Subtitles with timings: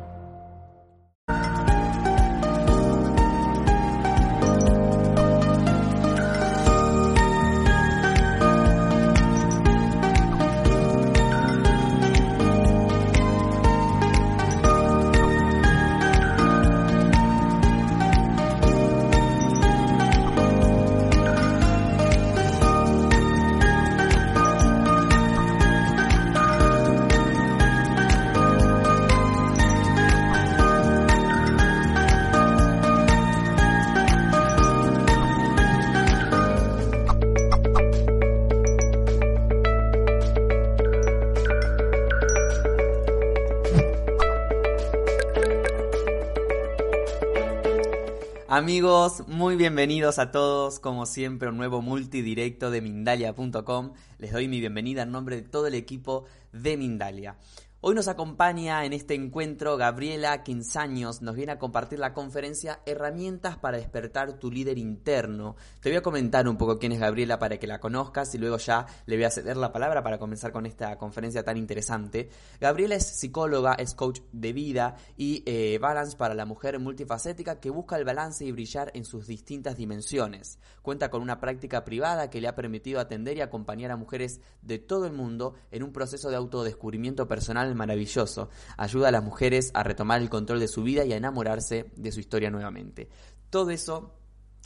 [49.81, 53.93] bienvenidos a todos, como siempre, un nuevo multidirecto de Mindalia.com.
[54.19, 57.35] Les doy mi bienvenida en nombre de todo el equipo de Mindalia.
[57.83, 63.57] Hoy nos acompaña en este encuentro Gabriela Quinzaños, nos viene a compartir la conferencia Herramientas
[63.57, 65.55] para despertar tu líder interno.
[65.79, 68.57] Te voy a comentar un poco quién es Gabriela para que la conozcas y luego
[68.57, 72.29] ya le voy a ceder la palabra para comenzar con esta conferencia tan interesante.
[72.59, 77.71] Gabriela es psicóloga, es coach de vida y eh, balance para la mujer multifacética que
[77.71, 80.59] busca el balance y brillar en sus distintas dimensiones.
[80.83, 84.77] Cuenta con una práctica privada que le ha permitido atender y acompañar a mujeres de
[84.77, 88.49] todo el mundo en un proceso de autodescubrimiento personal maravilloso.
[88.77, 92.11] Ayuda a las mujeres a retomar el control de su vida y a enamorarse de
[92.11, 93.09] su historia nuevamente.
[93.49, 94.15] Todo eso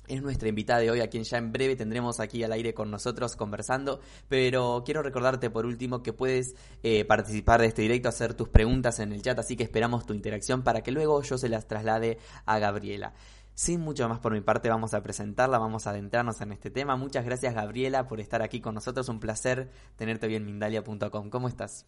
[0.08, 2.92] es nuestra invitada de hoy, a quien ya en breve tendremos aquí al aire con
[2.92, 4.00] nosotros conversando.
[4.28, 9.00] Pero quiero recordarte por último que puedes eh, participar de este directo, hacer tus preguntas
[9.00, 12.20] en el chat, así que esperamos tu interacción para que luego yo se las traslade
[12.46, 13.14] a Gabriela.
[13.54, 16.98] Sin mucho más por mi parte, vamos a presentarla, vamos a adentrarnos en este tema.
[16.98, 21.30] Muchas gracias Gabriela por estar aquí con nosotros, un placer tenerte hoy en Mindalia.com.
[21.30, 21.86] ¿Cómo estás?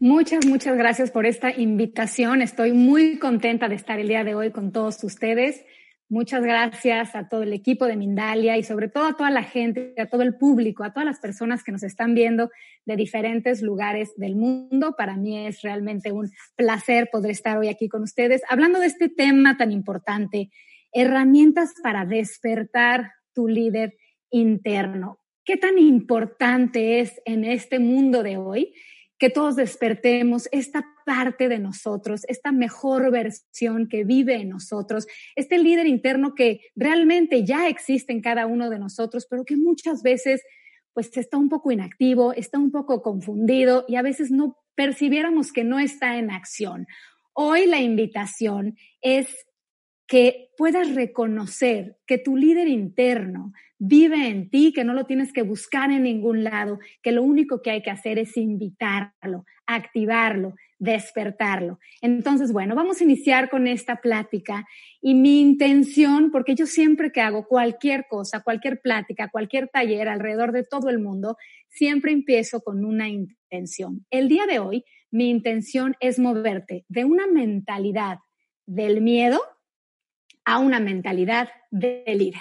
[0.00, 2.40] Muchas, muchas gracias por esta invitación.
[2.40, 5.64] Estoy muy contenta de estar el día de hoy con todos ustedes.
[6.08, 9.94] Muchas gracias a todo el equipo de Mindalia y sobre todo a toda la gente,
[9.98, 12.48] a todo el público, a todas las personas que nos están viendo
[12.86, 14.94] de diferentes lugares del mundo.
[14.96, 19.08] Para mí es realmente un placer poder estar hoy aquí con ustedes hablando de este
[19.08, 20.52] tema tan importante,
[20.92, 23.96] herramientas para despertar tu líder
[24.30, 25.18] interno.
[25.44, 28.72] ¿Qué tan importante es en este mundo de hoy?
[29.18, 35.58] Que todos despertemos esta parte de nosotros, esta mejor versión que vive en nosotros, este
[35.58, 40.42] líder interno que realmente ya existe en cada uno de nosotros, pero que muchas veces
[40.92, 45.64] pues está un poco inactivo, está un poco confundido y a veces no percibiéramos que
[45.64, 46.86] no está en acción.
[47.32, 49.47] Hoy la invitación es
[50.08, 55.42] que puedas reconocer que tu líder interno vive en ti, que no lo tienes que
[55.42, 61.78] buscar en ningún lado, que lo único que hay que hacer es invitarlo, activarlo, despertarlo.
[62.00, 64.66] Entonces, bueno, vamos a iniciar con esta plática
[65.00, 70.52] y mi intención, porque yo siempre que hago cualquier cosa, cualquier plática, cualquier taller alrededor
[70.52, 71.36] de todo el mundo,
[71.68, 74.06] siempre empiezo con una intención.
[74.10, 78.18] El día de hoy, mi intención es moverte de una mentalidad
[78.66, 79.40] del miedo,
[80.48, 82.40] a una mentalidad de líder.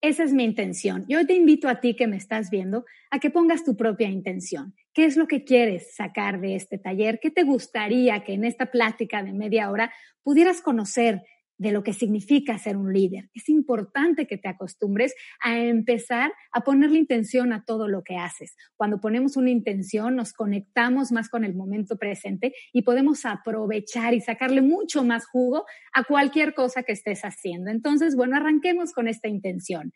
[0.00, 1.04] Esa es mi intención.
[1.08, 4.76] Yo te invito a ti que me estás viendo a que pongas tu propia intención.
[4.92, 7.18] ¿Qué es lo que quieres sacar de este taller?
[7.20, 9.92] ¿Qué te gustaría que en esta plática de media hora
[10.22, 11.22] pudieras conocer
[11.58, 13.30] de lo que significa ser un líder.
[13.34, 18.56] Es importante que te acostumbres a empezar a ponerle intención a todo lo que haces.
[18.76, 24.20] Cuando ponemos una intención, nos conectamos más con el momento presente y podemos aprovechar y
[24.20, 27.70] sacarle mucho más jugo a cualquier cosa que estés haciendo.
[27.70, 29.92] Entonces, bueno, arranquemos con esta intención.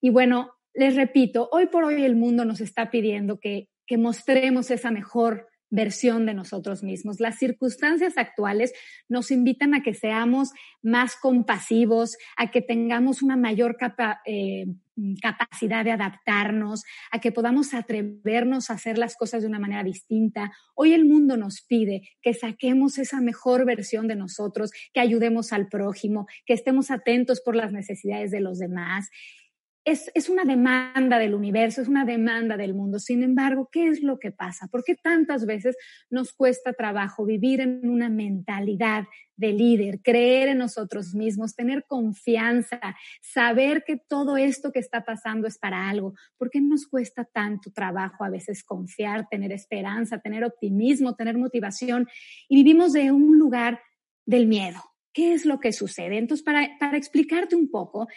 [0.00, 4.70] Y bueno, les repito, hoy por hoy el mundo nos está pidiendo que, que mostremos
[4.70, 7.20] esa mejor versión de nosotros mismos.
[7.20, 8.72] Las circunstancias actuales
[9.08, 10.50] nos invitan a que seamos
[10.82, 13.76] más compasivos, a que tengamos una mayor
[14.26, 14.66] eh,
[15.20, 20.52] capacidad de adaptarnos, a que podamos atrevernos a hacer las cosas de una manera distinta.
[20.74, 25.68] Hoy el mundo nos pide que saquemos esa mejor versión de nosotros, que ayudemos al
[25.68, 29.10] prójimo, que estemos atentos por las necesidades de los demás.
[29.84, 32.98] Es, es, una demanda del universo, es una demanda del mundo.
[32.98, 34.66] Sin embargo, ¿qué es lo que pasa?
[34.68, 35.76] ¿Por qué tantas veces
[36.08, 39.04] nos cuesta trabajo vivir en una mentalidad
[39.36, 42.80] de líder, creer en nosotros mismos, tener confianza,
[43.20, 46.14] saber que todo esto que está pasando es para algo?
[46.38, 52.08] ¿Por qué nos cuesta tanto trabajo a veces confiar, tener esperanza, tener optimismo, tener motivación?
[52.48, 53.80] Y vivimos de un lugar
[54.24, 54.80] del miedo.
[55.12, 56.18] ¿Qué es lo que sucede?
[56.18, 58.08] Entonces, para, para explicarte un poco,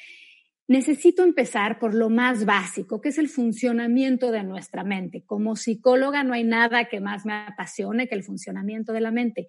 [0.67, 5.23] necesito empezar por lo más básico, que es el funcionamiento de nuestra mente.
[5.25, 9.47] Como psicóloga no hay nada que más me apasione que el funcionamiento de la mente.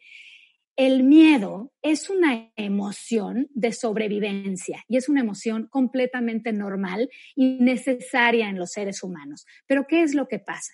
[0.77, 8.49] El miedo es una emoción de sobrevivencia y es una emoción completamente normal y necesaria
[8.49, 9.45] en los seres humanos.
[9.67, 10.73] Pero ¿qué es lo que pasa?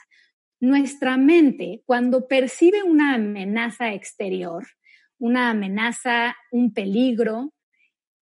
[0.61, 4.67] Nuestra mente, cuando percibe una amenaza exterior,
[5.19, 7.54] una amenaza, un peligro,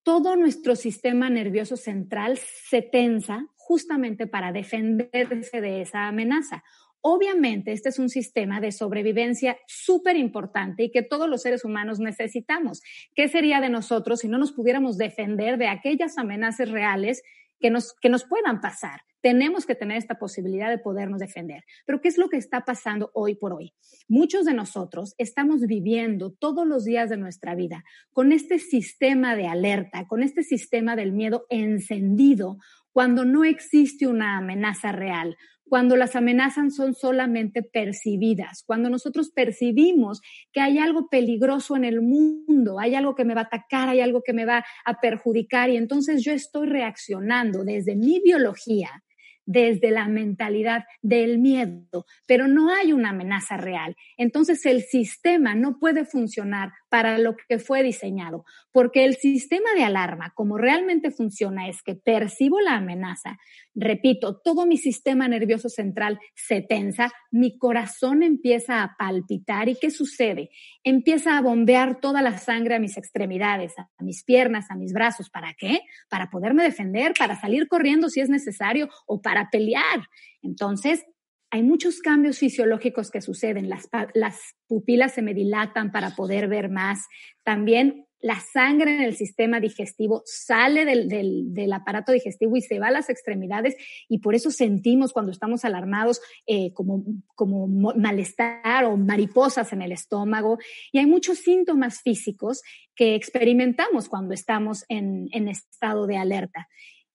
[0.03, 6.65] todo nuestro sistema nervioso central se tensa justamente para defenderse de esa amenaza.
[7.05, 11.99] Obviamente, este es un sistema de sobrevivencia súper importante y que todos los seres humanos
[11.99, 12.81] necesitamos.
[13.15, 17.23] ¿Qué sería de nosotros si no nos pudiéramos defender de aquellas amenazas reales
[17.63, 19.01] que nos, que nos puedan pasar?
[19.23, 21.65] tenemos que tener esta posibilidad de podernos defender.
[21.87, 23.73] Pero ¿qué es lo que está pasando hoy por hoy?
[24.09, 29.47] Muchos de nosotros estamos viviendo todos los días de nuestra vida con este sistema de
[29.47, 32.59] alerta, con este sistema del miedo encendido
[32.91, 35.37] cuando no existe una amenaza real,
[35.73, 40.21] cuando las amenazas son solamente percibidas, cuando nosotros percibimos
[40.53, 44.03] que hay algo peligroso en el mundo, hay algo que me va a atacar, hay
[44.03, 49.03] algo que me va a perjudicar y entonces yo estoy reaccionando desde mi biología
[49.45, 53.97] desde la mentalidad del miedo, pero no hay una amenaza real.
[54.17, 59.85] Entonces el sistema no puede funcionar para lo que fue diseñado, porque el sistema de
[59.85, 63.39] alarma, como realmente funciona, es que percibo la amenaza,
[63.75, 69.91] repito, todo mi sistema nervioso central se tensa, mi corazón empieza a palpitar y ¿qué
[69.91, 70.51] sucede?
[70.83, 75.31] Empieza a bombear toda la sangre a mis extremidades, a mis piernas, a mis brazos.
[75.31, 75.81] ¿Para qué?
[76.09, 80.09] Para poderme defender, para salir corriendo si es necesario o para pelear.
[80.43, 81.05] Entonces,
[81.53, 83.69] hay muchos cambios fisiológicos que suceden.
[83.69, 87.07] Las, las, pupilas se me dilatan para poder ver más.
[87.43, 91.09] También la sangre en el sistema digestivo sale del,
[91.53, 93.77] del, aparato digestivo y se va a las extremidades
[94.09, 97.05] y por eso sentimos cuando estamos alarmados eh, como,
[97.35, 100.59] como malestar o mariposas en el estómago.
[100.93, 102.63] Y hay muchos síntomas físicos
[102.95, 106.69] que experimentamos cuando estamos en, en estado de alerta.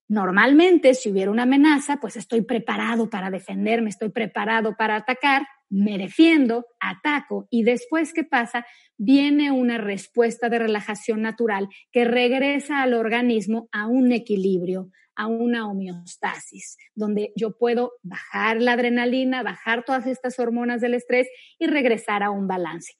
[0.09, 5.97] Normalmente, si hubiera una amenaza, pues estoy preparado para defenderme, estoy preparado para atacar, me
[5.97, 8.65] defiendo, ataco y después, ¿qué pasa?
[8.97, 15.67] Viene una respuesta de relajación natural que regresa al organismo a un equilibrio, a una
[15.69, 21.27] homeostasis, donde yo puedo bajar la adrenalina, bajar todas estas hormonas del estrés
[21.59, 22.93] y regresar a un balance.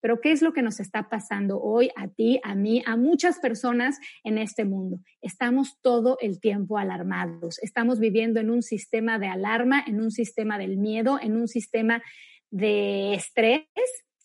[0.00, 3.38] Pero ¿qué es lo que nos está pasando hoy a ti, a mí, a muchas
[3.38, 5.00] personas en este mundo?
[5.20, 7.58] Estamos todo el tiempo alarmados.
[7.62, 12.02] Estamos viviendo en un sistema de alarma, en un sistema del miedo, en un sistema
[12.50, 13.66] de estrés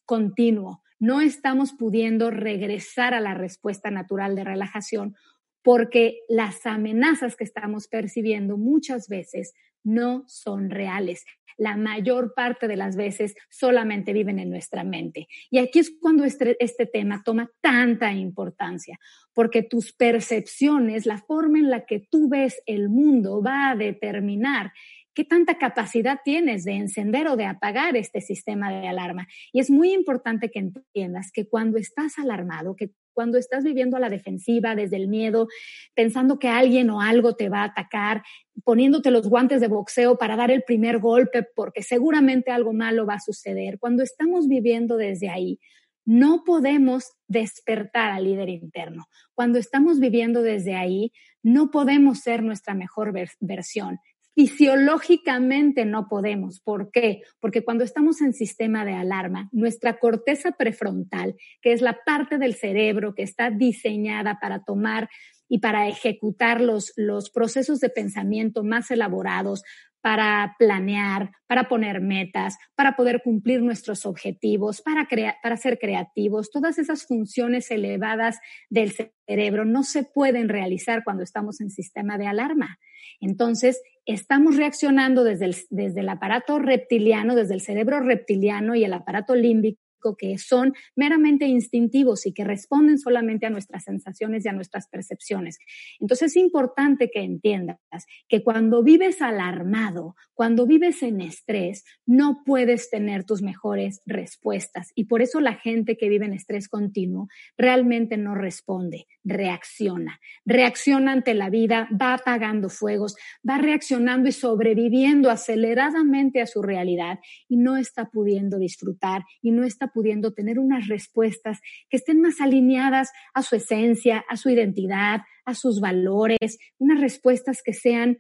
[0.05, 0.81] continuo.
[0.99, 5.15] No estamos pudiendo regresar a la respuesta natural de relajación
[5.63, 9.53] porque las amenazas que estamos percibiendo muchas veces
[9.83, 11.25] no son reales.
[11.57, 15.27] La mayor parte de las veces solamente viven en nuestra mente.
[15.49, 18.97] Y aquí es cuando este, este, tema toma tanta importancia,
[19.33, 24.71] porque tus percepciones, la forma en la que tú ves el mundo va a determinar
[25.13, 29.27] qué tanta capacidad tienes de encender o de apagar este sistema de alarma.
[29.51, 33.99] Y es muy importante que entiendas que cuando estás alarmado, que cuando estás viviendo a
[33.99, 35.47] la defensiva, desde el miedo,
[35.95, 38.23] pensando que alguien o algo te va a atacar,
[38.63, 43.15] poniéndote los guantes de boxeo para dar el primer golpe porque seguramente algo malo va
[43.15, 43.79] a suceder.
[43.79, 45.59] Cuando estamos viviendo desde ahí,
[46.05, 49.05] no podemos despertar al líder interno.
[49.33, 51.11] Cuando estamos viviendo desde ahí,
[51.43, 53.99] no podemos ser nuestra mejor versión.
[54.33, 56.61] Fisiológicamente no podemos.
[56.61, 57.21] ¿Por qué?
[57.39, 62.55] Porque cuando estamos en sistema de alarma, nuestra corteza prefrontal, que es la parte del
[62.55, 65.09] cerebro que está diseñada para tomar
[65.49, 69.63] y para ejecutar los, los procesos de pensamiento más elaborados,
[70.01, 75.07] para planear, para poner metas, para poder cumplir nuestros objetivos, para,
[75.41, 76.49] para ser creativos.
[76.49, 78.91] Todas esas funciones elevadas del
[79.27, 82.79] cerebro no se pueden realizar cuando estamos en sistema de alarma.
[83.19, 88.93] Entonces, estamos reaccionando desde el, desde el aparato reptiliano, desde el cerebro reptiliano y el
[88.93, 89.79] aparato límbico
[90.17, 95.57] que son meramente instintivos y que responden solamente a nuestras sensaciones y a nuestras percepciones.
[95.99, 97.79] Entonces es importante que entiendas
[98.27, 104.91] que cuando vives alarmado, cuando vives en estrés, no puedes tener tus mejores respuestas.
[104.95, 107.27] Y por eso la gente que vive en estrés continuo
[107.57, 110.19] realmente no responde, reacciona.
[110.45, 113.15] Reacciona ante la vida, va apagando fuegos,
[113.47, 119.63] va reaccionando y sobreviviendo aceleradamente a su realidad y no está pudiendo disfrutar y no
[119.63, 125.21] está pudiendo tener unas respuestas que estén más alineadas a su esencia, a su identidad,
[125.45, 128.17] a sus valores, unas respuestas que sean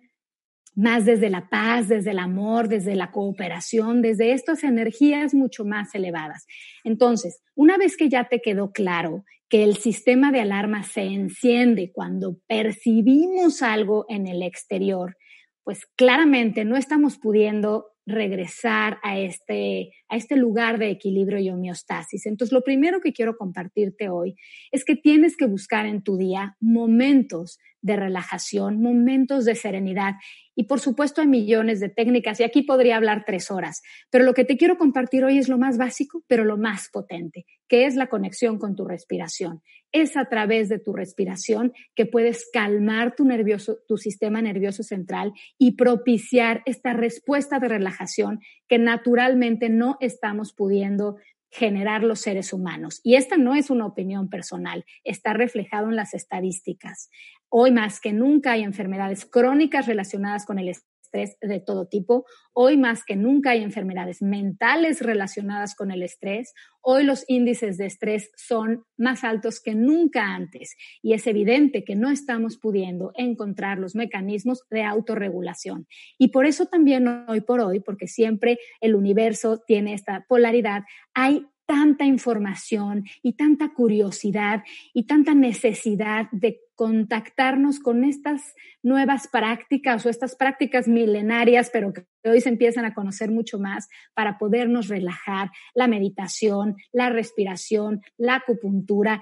[0.75, 5.93] más desde la paz, desde el amor, desde la cooperación, desde estas energías mucho más
[5.95, 6.45] elevadas.
[6.83, 11.91] Entonces, una vez que ya te quedó claro que el sistema de alarma se enciende
[11.91, 15.17] cuando percibimos algo en el exterior,
[15.63, 22.25] pues claramente no estamos pudiendo regresar a este, a este lugar de equilibrio y homeostasis.
[22.25, 24.35] Entonces, lo primero que quiero compartirte hoy
[24.71, 30.15] es que tienes que buscar en tu día momentos de relajación, momentos de serenidad.
[30.55, 34.33] Y por supuesto hay millones de técnicas y aquí podría hablar tres horas, pero lo
[34.33, 37.95] que te quiero compartir hoy es lo más básico, pero lo más potente, que es
[37.95, 39.61] la conexión con tu respiración.
[39.93, 45.33] Es a través de tu respiración que puedes calmar tu nervioso, tu sistema nervioso central
[45.57, 51.17] y propiciar esta respuesta de relajación que naturalmente no estamos pudiendo
[51.51, 53.01] generar los seres humanos.
[53.03, 57.09] Y esta no es una opinión personal, está reflejado en las estadísticas.
[57.49, 60.69] Hoy más que nunca hay enfermedades crónicas relacionadas con el
[61.11, 62.25] estrés de todo tipo.
[62.53, 66.53] Hoy más que nunca hay enfermedades mentales relacionadas con el estrés.
[66.81, 71.95] Hoy los índices de estrés son más altos que nunca antes y es evidente que
[71.95, 75.87] no estamos pudiendo encontrar los mecanismos de autorregulación.
[76.17, 81.45] Y por eso también hoy por hoy, porque siempre el universo tiene esta polaridad, hay
[81.71, 84.61] tanta información y tanta curiosidad
[84.93, 92.03] y tanta necesidad de contactarnos con estas nuevas prácticas o estas prácticas milenarias, pero que
[92.29, 98.35] hoy se empiezan a conocer mucho más para podernos relajar, la meditación, la respiración, la
[98.35, 99.21] acupuntura,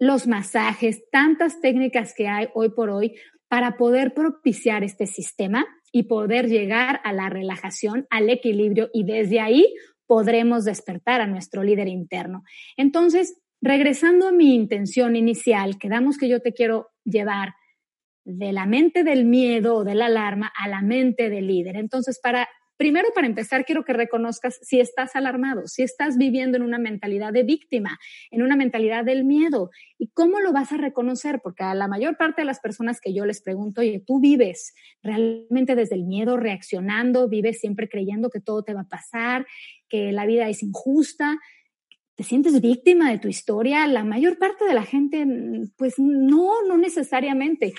[0.00, 3.14] los masajes, tantas técnicas que hay hoy por hoy
[3.46, 9.38] para poder propiciar este sistema y poder llegar a la relajación, al equilibrio y desde
[9.38, 9.72] ahí
[10.06, 12.42] podremos despertar a nuestro líder interno.
[12.76, 17.54] Entonces, regresando a mi intención inicial, quedamos que yo te quiero llevar
[18.24, 21.76] de la mente del miedo o de la alarma a la mente del líder.
[21.76, 22.48] Entonces, para
[22.82, 27.32] Primero, para empezar, quiero que reconozcas si estás alarmado, si estás viviendo en una mentalidad
[27.32, 27.96] de víctima,
[28.32, 29.70] en una mentalidad del miedo.
[29.98, 31.38] ¿Y cómo lo vas a reconocer?
[31.44, 34.74] Porque a la mayor parte de las personas que yo les pregunto, oye, tú vives
[35.00, 39.46] realmente desde el miedo, reaccionando, vives siempre creyendo que todo te va a pasar,
[39.88, 41.38] que la vida es injusta.
[42.16, 43.86] ¿Te sientes víctima de tu historia?
[43.86, 45.24] La mayor parte de la gente,
[45.76, 47.74] pues no, no necesariamente.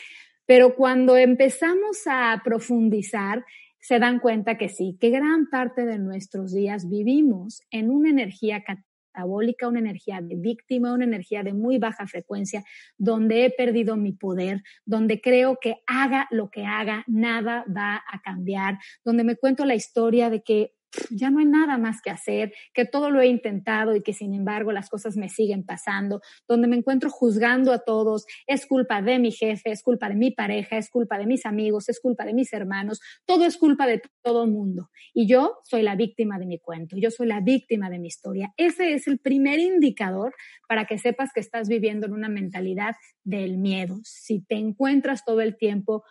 [0.45, 3.43] Pero cuando empezamos a profundizar,
[3.84, 8.63] se dan cuenta que sí, que gran parte de nuestros días vivimos en una energía
[8.63, 12.63] catabólica, una energía de víctima, una energía de muy baja frecuencia,
[12.98, 18.22] donde he perdido mi poder, donde creo que haga lo que haga, nada va a
[18.22, 20.72] cambiar, donde me cuento la historia de que
[21.09, 24.33] ya no hay nada más que hacer, que todo lo he intentado y que sin
[24.33, 29.19] embargo las cosas me siguen pasando, donde me encuentro juzgando a todos, es culpa de
[29.19, 32.33] mi jefe, es culpa de mi pareja, es culpa de mis amigos, es culpa de
[32.33, 34.89] mis hermanos, todo es culpa de todo el mundo.
[35.13, 38.53] Y yo soy la víctima de mi cuento, yo soy la víctima de mi historia.
[38.57, 40.33] Ese es el primer indicador
[40.67, 44.00] para que sepas que estás viviendo en una mentalidad del miedo.
[44.03, 46.03] Si te encuentras todo el tiempo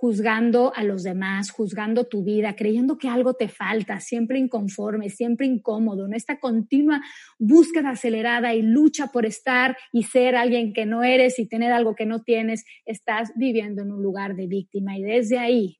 [0.00, 5.46] juzgando a los demás, juzgando tu vida, creyendo que algo te falta, siempre inconforme, siempre
[5.46, 7.02] incómodo, en esta continua
[7.38, 11.94] búsqueda acelerada y lucha por estar y ser alguien que no eres y tener algo
[11.94, 15.79] que no tienes, estás viviendo en un lugar de víctima y desde ahí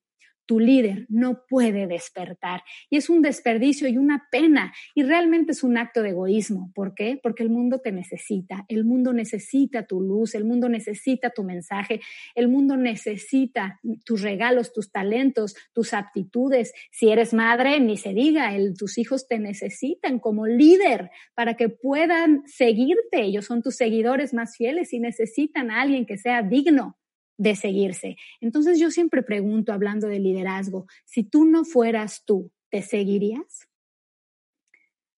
[0.51, 2.61] tu líder no puede despertar.
[2.89, 4.73] Y es un desperdicio y una pena.
[4.93, 6.73] Y realmente es un acto de egoísmo.
[6.75, 7.17] ¿Por qué?
[7.23, 8.65] Porque el mundo te necesita.
[8.67, 10.35] El mundo necesita tu luz.
[10.35, 12.01] El mundo necesita tu mensaje.
[12.35, 16.73] El mundo necesita tus regalos, tus talentos, tus aptitudes.
[16.91, 22.43] Si eres madre, ni se diga, tus hijos te necesitan como líder para que puedan
[22.45, 23.21] seguirte.
[23.21, 26.97] Ellos son tus seguidores más fieles y necesitan a alguien que sea digno
[27.41, 28.17] de seguirse.
[28.39, 33.67] Entonces yo siempre pregunto, hablando de liderazgo, si tú no fueras tú, ¿te seguirías?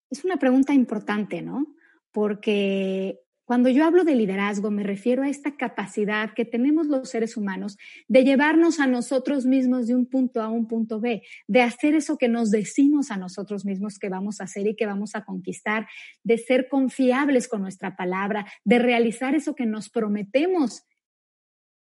[0.08, 1.66] Es una pregunta importante, ¿no?
[2.12, 7.36] Porque Cuando yo hablo de liderazgo, me refiero a esta capacidad que tenemos los seres
[7.36, 7.76] humanos
[8.08, 11.94] de llevarnos a nosotros mismos de un punto A a un punto B, de hacer
[11.94, 15.26] eso que nos decimos a nosotros mismos que vamos a hacer y que vamos a
[15.26, 15.86] conquistar,
[16.22, 20.84] de ser confiables con nuestra palabra, de realizar eso que nos prometemos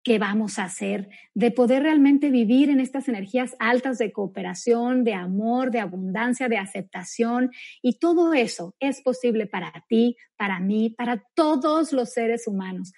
[0.05, 5.15] qué vamos a hacer, de poder realmente vivir en estas energías altas de cooperación, de
[5.15, 7.49] amor, de abundancia, de aceptación.
[7.81, 12.93] Y todo eso es posible para ti, para mí, para todos los seres humanos.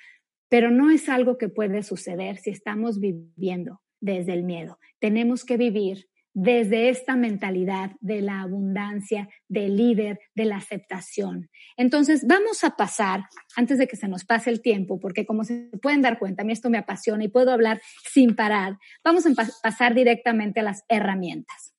[0.50, 4.78] Pero no es algo que puede suceder si estamos viviendo desde el miedo.
[5.00, 6.10] Tenemos que vivir
[6.40, 11.50] desde esta mentalidad de la abundancia, del líder, de la aceptación.
[11.78, 13.22] Entonces, vamos a pasar,
[13.56, 16.46] antes de que se nos pase el tiempo, porque como se pueden dar cuenta, a
[16.46, 17.82] mí esto me apasiona y puedo hablar
[18.14, 19.32] sin parar, vamos a
[19.64, 21.74] pasar directamente a las herramientas.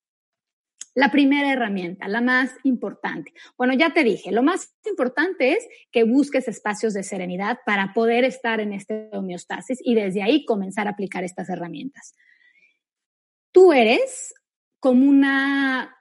[0.92, 3.32] La primera herramienta, la más importante.
[3.56, 8.24] Bueno, ya te dije, lo más importante es que busques espacios de serenidad para poder
[8.24, 12.16] estar en este homeostasis y desde ahí comenzar a aplicar estas herramientas.
[13.52, 14.34] Tú eres
[14.80, 15.96] como una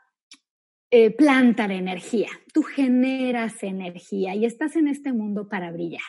[0.89, 2.29] eh, planta de energía.
[2.53, 6.01] Tú generas energía y estás en este mundo para brillar.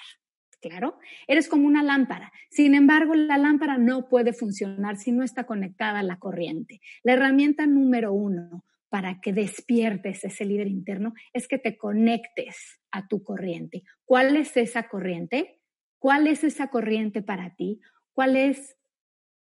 [0.60, 0.98] Claro,
[1.28, 2.32] eres como una lámpara.
[2.50, 6.80] Sin embargo, la lámpara no puede funcionar si no está conectada a la corriente.
[7.04, 13.06] La herramienta número uno para que despiertes ese líder interno es que te conectes a
[13.06, 13.84] tu corriente.
[14.04, 15.60] ¿Cuál es esa corriente?
[15.98, 17.80] ¿Cuál es esa corriente para ti?
[18.12, 18.76] ¿Cuál es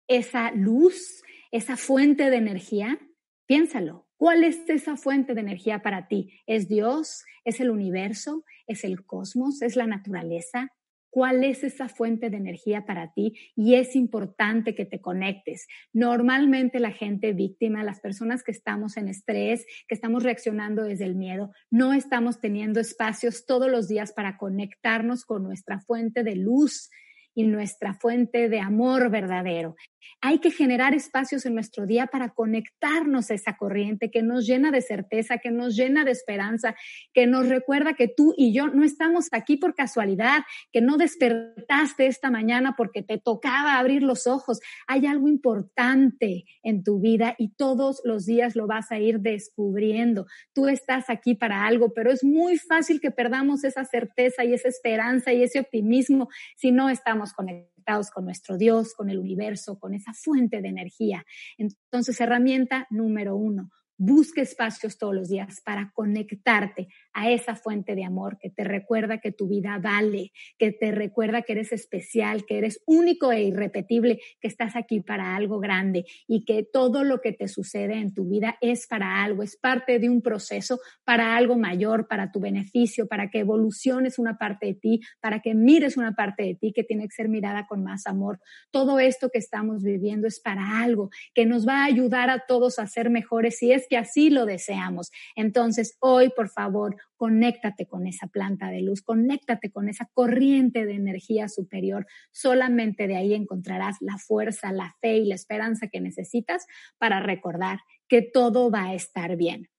[0.08, 1.24] esa luz
[1.56, 3.00] esa fuente de energía,
[3.46, 4.06] piénsalo.
[4.18, 6.34] ¿Cuál es esa fuente de energía para ti?
[6.46, 7.24] ¿Es Dios?
[7.46, 8.44] ¿Es el universo?
[8.68, 9.62] ¿Es el cosmos?
[9.62, 10.74] ¿Es la naturaleza?
[11.10, 13.38] ¿Cuál es esa fuente de energía para ti?
[13.56, 15.66] Y es importante que te conectes.
[15.94, 21.16] Normalmente la gente víctima, las personas que estamos en estrés, que estamos reaccionando desde el
[21.16, 26.90] miedo, no estamos teniendo espacios todos los días para conectarnos con nuestra fuente de luz,
[27.36, 29.76] y nuestra fuente de amor verdadero.
[30.22, 34.72] Hay que generar espacios en nuestro día para conectarnos a esa corriente que nos llena
[34.72, 36.76] de certeza, que nos llena de esperanza,
[37.14, 42.08] que nos recuerda que tú y yo no estamos aquí por casualidad, que no despertaste
[42.08, 44.60] esta mañana porque te tocaba abrir los ojos.
[44.88, 50.26] Hay algo importante en tu vida y todos los días lo vas a ir descubriendo.
[50.54, 54.70] Tú estás aquí para algo, pero es muy fácil que perdamos esa certeza y esa
[54.70, 57.75] esperanza y ese optimismo si no estamos conectados
[58.14, 61.26] con nuestro Dios, con el universo, con esa fuente de energía.
[61.58, 68.04] Entonces, herramienta número uno, Busque espacios todos los días para conectarte a esa fuente de
[68.04, 72.58] amor que te recuerda que tu vida vale, que te recuerda que eres especial, que
[72.58, 77.32] eres único e irrepetible, que estás aquí para algo grande y que todo lo que
[77.32, 81.58] te sucede en tu vida es para algo, es parte de un proceso para algo
[81.58, 86.16] mayor, para tu beneficio, para que evoluciones una parte de ti, para que mires una
[86.16, 88.42] parte de ti que tiene que ser mirada con más amor.
[88.72, 92.78] Todo esto que estamos viviendo es para algo que nos va a ayudar a todos
[92.78, 95.12] a ser mejores si es que así lo deseamos.
[95.38, 100.94] Entonces, hoy, por favor, conéctate con esa planta de luz, conéctate con esa corriente de
[100.94, 102.06] energía superior.
[102.32, 106.66] Solamente de ahí encontrarás la fuerza, la fe y la esperanza que necesitas
[106.98, 109.70] para recordar que todo va a estar bien.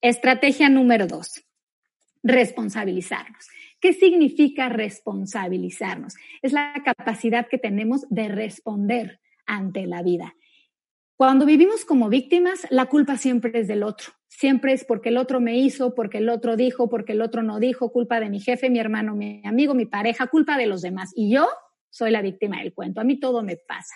[0.00, 1.44] Estrategia número dos,
[2.22, 3.48] responsabilizarnos.
[3.80, 6.14] ¿Qué significa responsabilizarnos?
[6.42, 10.34] Es la capacidad que tenemos de responder ante la vida.
[11.16, 14.08] Cuando vivimos como víctimas, la culpa siempre es del otro.
[14.26, 17.60] Siempre es porque el otro me hizo, porque el otro dijo, porque el otro no
[17.60, 21.12] dijo, culpa de mi jefe, mi hermano, mi amigo, mi pareja, culpa de los demás.
[21.14, 21.46] Y yo
[21.88, 23.00] soy la víctima del cuento.
[23.00, 23.94] A mí todo me pasa.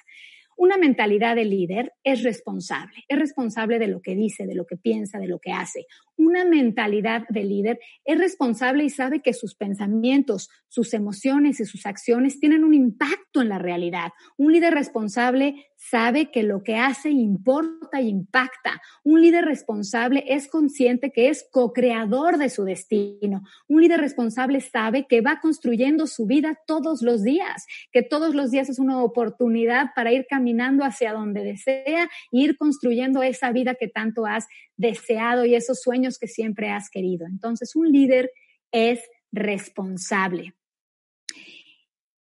[0.61, 4.77] Una mentalidad de líder es responsable, es responsable de lo que dice, de lo que
[4.77, 5.87] piensa, de lo que hace.
[6.17, 11.87] Una mentalidad de líder es responsable y sabe que sus pensamientos, sus emociones y sus
[11.87, 14.11] acciones tienen un impacto en la realidad.
[14.37, 18.83] Un líder responsable sabe que lo que hace importa y impacta.
[19.05, 23.43] Un líder responsable es consciente que es co-creador de su destino.
[23.69, 28.51] Un líder responsable sabe que va construyendo su vida todos los días, que todos los
[28.51, 33.77] días es una oportunidad para ir caminando hacia donde desea e ir construyendo esa vida
[33.77, 37.27] que tanto has deseado y esos sueños que siempre has querido.
[37.27, 38.33] Entonces, un líder
[38.73, 40.55] es responsable.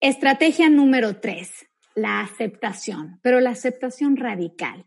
[0.00, 4.84] Estrategia número tres, la aceptación, pero la aceptación radical.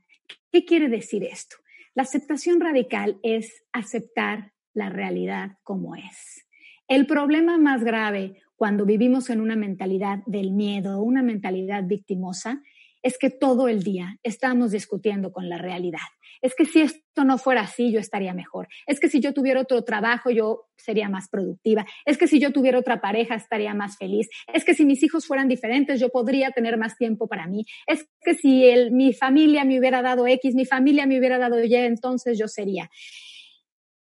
[0.52, 1.58] ¿Qué quiere decir esto?
[1.96, 6.46] La aceptación radical es aceptar la realidad como es.
[6.88, 12.62] El problema más grave cuando vivimos en una mentalidad del miedo, una mentalidad victimosa,
[13.02, 16.00] es que todo el día estamos discutiendo con la realidad.
[16.42, 18.68] Es que si esto no fuera así, yo estaría mejor.
[18.88, 21.86] Es que si yo tuviera otro trabajo, yo sería más productiva.
[22.06, 24.30] Es que si yo tuviera otra pareja, estaría más feliz.
[24.54, 27.66] Es que si mis hijos fueran diferentes, yo podría tener más tiempo para mí.
[27.88, 31.76] Es que si mi familia me hubiera dado X, mi familia me hubiera dado Y,
[31.76, 32.90] entonces yo sería.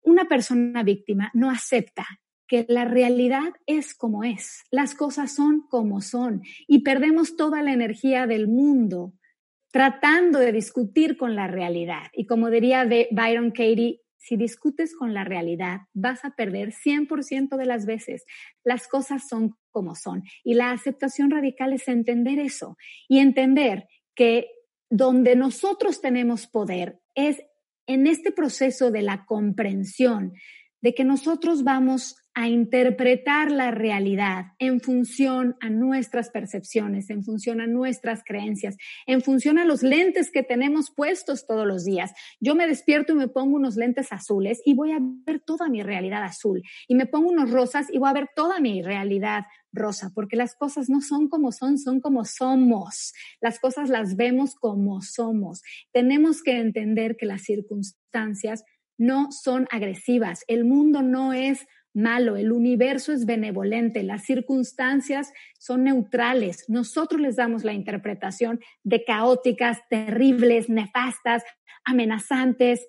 [0.03, 2.07] Una persona víctima no acepta
[2.47, 7.73] que la realidad es como es, las cosas son como son y perdemos toda la
[7.73, 9.15] energía del mundo
[9.75, 12.05] tratando de discutir con la realidad.
[12.13, 17.67] Y como diría Byron Katie, si discutes con la realidad, vas a perder 100% de
[17.67, 18.25] las veces.
[18.63, 20.23] Las cosas son como son.
[20.45, 22.77] Y la aceptación radical es entender eso
[23.09, 24.47] y entender que
[24.91, 27.43] donde nosotros tenemos poder es
[27.89, 30.35] en este proceso de la comprensión,
[30.85, 37.63] de que nosotros vamos a interpretar la realidad en función a nuestras percepciones, en función
[37.63, 42.13] a nuestras creencias, en función a los lentes que tenemos puestos todos los días.
[42.39, 45.83] Yo me despierto y me pongo unos lentes azules y voy a ver toda mi
[45.83, 46.63] realidad azul.
[46.87, 50.55] Y me pongo unos rosas y voy a ver toda mi realidad rosa, porque las
[50.55, 53.15] cosas no son como son, son como somos.
[53.41, 55.63] Las cosas las vemos como somos.
[55.93, 58.65] Tenemos que entender que las circunstancias
[58.99, 60.45] no son agresivas.
[60.49, 66.65] El mundo no es malo, el universo es benevolente, las circunstancias son neutrales.
[66.69, 71.45] Nosotros les damos la interpretación de caóticas, terribles, nefastas,
[71.85, 72.87] amenazantes,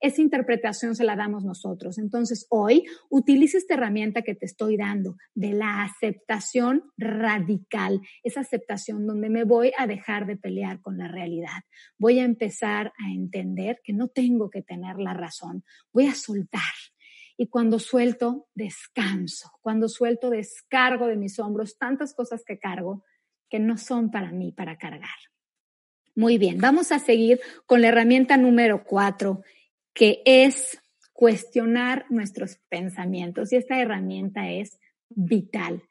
[0.00, 1.98] esa interpretación se la damos nosotros.
[1.98, 9.06] Entonces, hoy utiliza esta herramienta que te estoy dando de la aceptación radical, esa aceptación
[9.06, 11.62] donde me voy a dejar de pelear con la realidad.
[11.98, 15.64] Voy a empezar a entender que no tengo que tener la razón.
[15.92, 16.62] Voy a soltar.
[17.36, 19.52] Y cuando suelto, descanso.
[19.62, 23.04] Cuando suelto, descargo de mis hombros tantas cosas que cargo
[23.48, 25.08] que no son para mí, para cargar.
[26.18, 29.42] Muy bien, vamos a seguir con la herramienta número cuatro,
[29.98, 30.78] que es
[31.12, 33.52] cuestionar nuestros pensamientos.
[33.52, 35.82] Y esta herramienta es vital.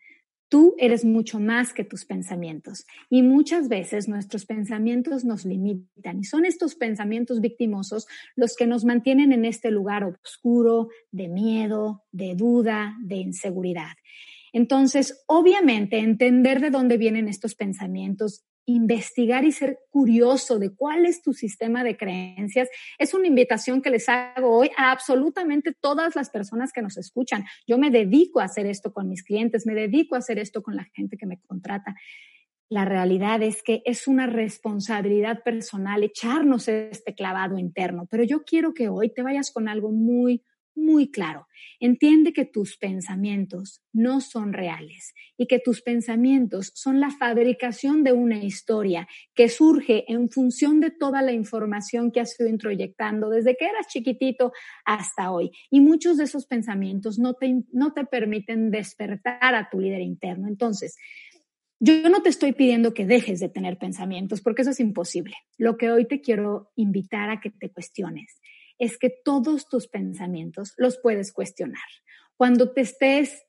[0.47, 6.23] Tú eres mucho más que tus pensamientos y muchas veces nuestros pensamientos nos limitan y
[6.23, 12.35] son estos pensamientos victimosos los que nos mantienen en este lugar oscuro de miedo, de
[12.35, 13.97] duda, de inseguridad.
[14.53, 21.21] Entonces, obviamente, entender de dónde vienen estos pensamientos investigar y ser curioso de cuál es
[21.21, 26.29] tu sistema de creencias, es una invitación que les hago hoy a absolutamente todas las
[26.29, 27.45] personas que nos escuchan.
[27.65, 30.75] Yo me dedico a hacer esto con mis clientes, me dedico a hacer esto con
[30.75, 31.95] la gente que me contrata.
[32.69, 38.73] La realidad es que es una responsabilidad personal echarnos este clavado interno, pero yo quiero
[38.73, 40.43] que hoy te vayas con algo muy,
[40.77, 41.47] muy claro.
[41.79, 48.13] Entiende que tus pensamientos no son reales y que tus pensamientos son la fabricación de
[48.13, 53.57] una historia que surge en función de toda la información que has ido introyectando desde
[53.57, 54.53] que eras chiquitito
[54.85, 55.51] hasta hoy.
[55.69, 60.47] Y muchos de esos pensamientos no te, no te permiten despertar a tu líder interno.
[60.47, 60.95] Entonces,
[61.79, 65.35] yo no te estoy pidiendo que dejes de tener pensamientos porque eso es imposible.
[65.57, 68.39] Lo que hoy te quiero invitar a que te cuestiones
[68.79, 71.87] es que todos tus pensamientos los puedes cuestionar.
[72.35, 73.43] Cuando te estés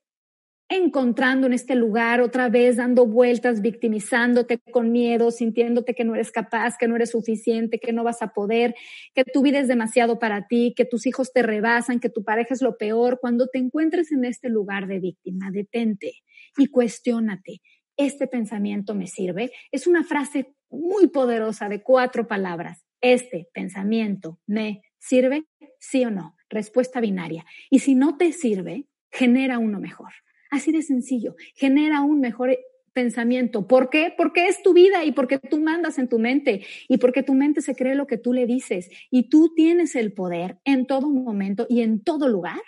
[0.71, 6.31] encontrando en este lugar otra vez, dando vueltas, victimizándote con miedo, sintiéndote que no eres
[6.31, 8.75] capaz, que no eres suficiente, que no vas a poder,
[9.15, 12.53] que tu vida es demasiado para ti, que tus hijos te rebasan, que tu pareja
[12.53, 13.19] es lo peor.
[13.21, 16.13] Cuando te encuentres en este lugar de víctima, detente
[16.57, 17.61] y cuestiónate.
[17.97, 19.51] ¿Este pensamiento me sirve?
[19.73, 22.85] Es una frase muy poderosa de cuatro palabras.
[23.01, 25.45] Este pensamiento me ¿Sirve?
[25.79, 26.37] Sí o no.
[26.49, 27.45] Respuesta binaria.
[27.71, 30.13] Y si no te sirve, genera uno mejor.
[30.51, 31.35] Así de sencillo.
[31.55, 32.57] Genera un mejor
[32.93, 33.69] pensamiento.
[33.69, 34.13] ¿Por qué?
[34.17, 37.61] Porque es tu vida y porque tú mandas en tu mente y porque tu mente
[37.61, 41.67] se cree lo que tú le dices y tú tienes el poder en todo momento
[41.69, 42.61] y en todo lugar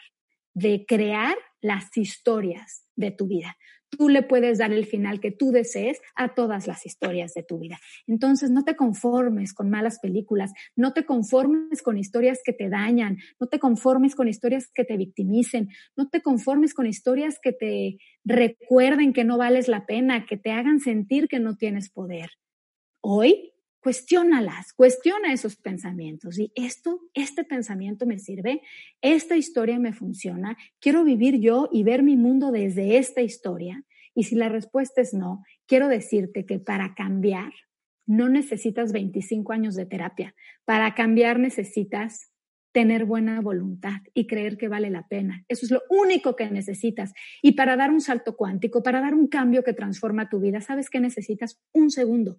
[0.55, 3.57] de crear las historias de tu vida
[3.91, 7.59] tú le puedes dar el final que tú desees a todas las historias de tu
[7.59, 7.79] vida.
[8.07, 13.19] Entonces, no te conformes con malas películas, no te conformes con historias que te dañan,
[13.39, 17.99] no te conformes con historias que te victimicen, no te conformes con historias que te
[18.25, 22.31] recuerden que no vales la pena, que te hagan sentir que no tienes poder.
[23.03, 26.39] Hoy cuestiónalas, cuestiona esos pensamientos.
[26.39, 28.63] Y esto, este pensamiento me sirve,
[29.01, 33.85] esta historia me funciona, quiero vivir yo y ver mi mundo desde esta historia.
[34.15, 37.53] Y si la respuesta es no, quiero decirte que para cambiar
[38.07, 40.35] no necesitas 25 años de terapia.
[40.65, 42.31] Para cambiar necesitas
[42.73, 45.45] tener buena voluntad y creer que vale la pena.
[45.49, 47.13] Eso es lo único que necesitas.
[47.43, 50.89] Y para dar un salto cuántico, para dar un cambio que transforma tu vida, ¿sabes
[50.89, 51.61] que necesitas?
[51.73, 52.39] Un segundo,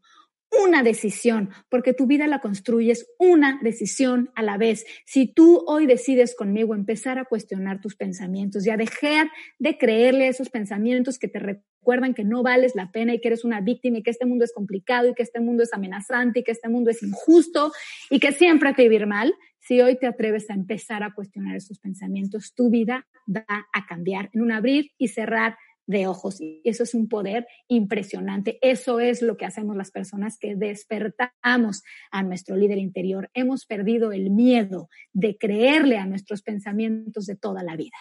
[0.60, 4.86] una decisión, porque tu vida la construyes una decisión a la vez.
[5.06, 10.26] Si tú hoy decides conmigo empezar a cuestionar tus pensamientos y a dejar de creerle
[10.26, 13.62] a esos pensamientos que te recuerdan que no vales la pena y que eres una
[13.62, 16.52] víctima y que este mundo es complicado y que este mundo es amenazante y que
[16.52, 17.72] este mundo es injusto
[18.10, 21.80] y que siempre que vivir mal, si hoy te atreves a empezar a cuestionar esos
[21.80, 25.56] pensamientos, tu vida va a cambiar en un abrir y cerrar
[25.88, 26.40] de ojos.
[26.42, 28.60] Y eso es un poder impresionante.
[28.62, 33.30] Eso es lo que hacemos las personas que despertamos a nuestro líder interior.
[33.34, 37.98] Hemos perdido el miedo de creerle a nuestros pensamientos de toda la vida.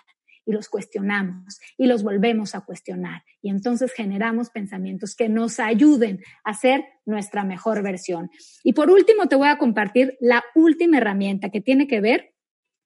[0.46, 3.22] Y los cuestionamos y los volvemos a cuestionar.
[3.42, 8.30] Y entonces generamos pensamientos que nos ayuden a ser nuestra mejor versión.
[8.64, 12.34] Y por último, te voy a compartir la última herramienta que tiene que ver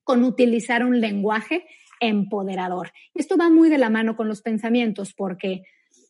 [0.02, 1.64] con utilizar un lenguaje
[2.08, 2.92] empoderador.
[3.14, 5.62] Esto va muy de la mano con los pensamientos porque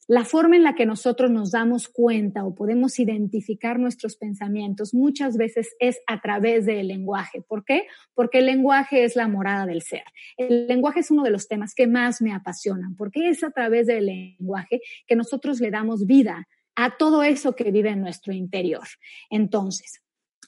[0.06, 5.38] la forma en la que nosotros nos damos cuenta o podemos identificar nuestros pensamientos muchas
[5.38, 7.40] veces es a través del lenguaje.
[7.40, 7.86] ¿Por qué?
[8.12, 10.04] Porque el lenguaje es la morada del ser.
[10.36, 13.86] El lenguaje es uno de los temas que más me apasionan, porque es a través
[13.86, 18.86] del lenguaje que nosotros le damos vida a todo eso que vive en nuestro interior.
[19.30, 20.02] Entonces,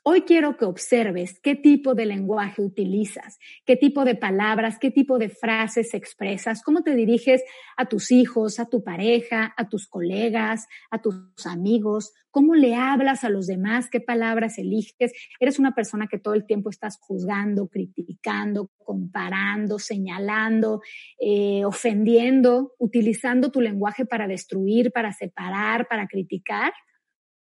[0.08, 5.18] Hoy quiero que observes qué tipo de lenguaje utilizas, qué tipo de palabras, qué tipo
[5.18, 7.42] de frases expresas, cómo te diriges
[7.76, 13.24] a tus hijos, a tu pareja, a tus colegas, a tus amigos, cómo le hablas
[13.24, 15.12] a los demás, qué palabras eliges.
[15.40, 20.82] Eres una persona que todo el tiempo estás juzgando, criticando, comparando, señalando,
[21.18, 26.72] eh, ofendiendo, utilizando tu lenguaje para destruir, para separar, para criticar.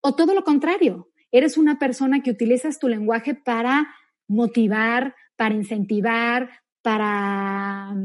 [0.03, 3.87] O todo lo contrario, Eres una persona que utilizas tu lenguaje para
[4.27, 6.49] motivar, para incentivar,
[6.81, 7.95] para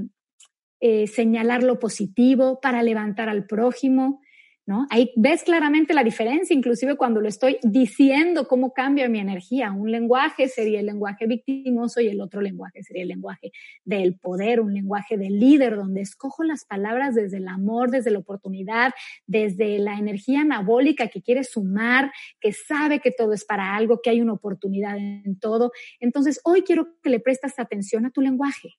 [0.81, 4.21] eh, señalar lo positivo, para levantar al prójimo.
[4.67, 4.85] ¿No?
[4.91, 9.71] Ahí ves claramente la diferencia, inclusive cuando lo estoy diciendo cómo cambia mi energía.
[9.71, 13.53] Un lenguaje sería el lenguaje victimoso y el otro lenguaje sería el lenguaje
[13.85, 18.19] del poder, un lenguaje del líder, donde escojo las palabras desde el amor, desde la
[18.19, 18.93] oportunidad,
[19.27, 24.11] desde la energía anabólica que quiere sumar, que sabe que todo es para algo, que
[24.11, 25.71] hay una oportunidad en todo.
[26.01, 28.75] Entonces, hoy quiero que le prestas atención a tu lenguaje.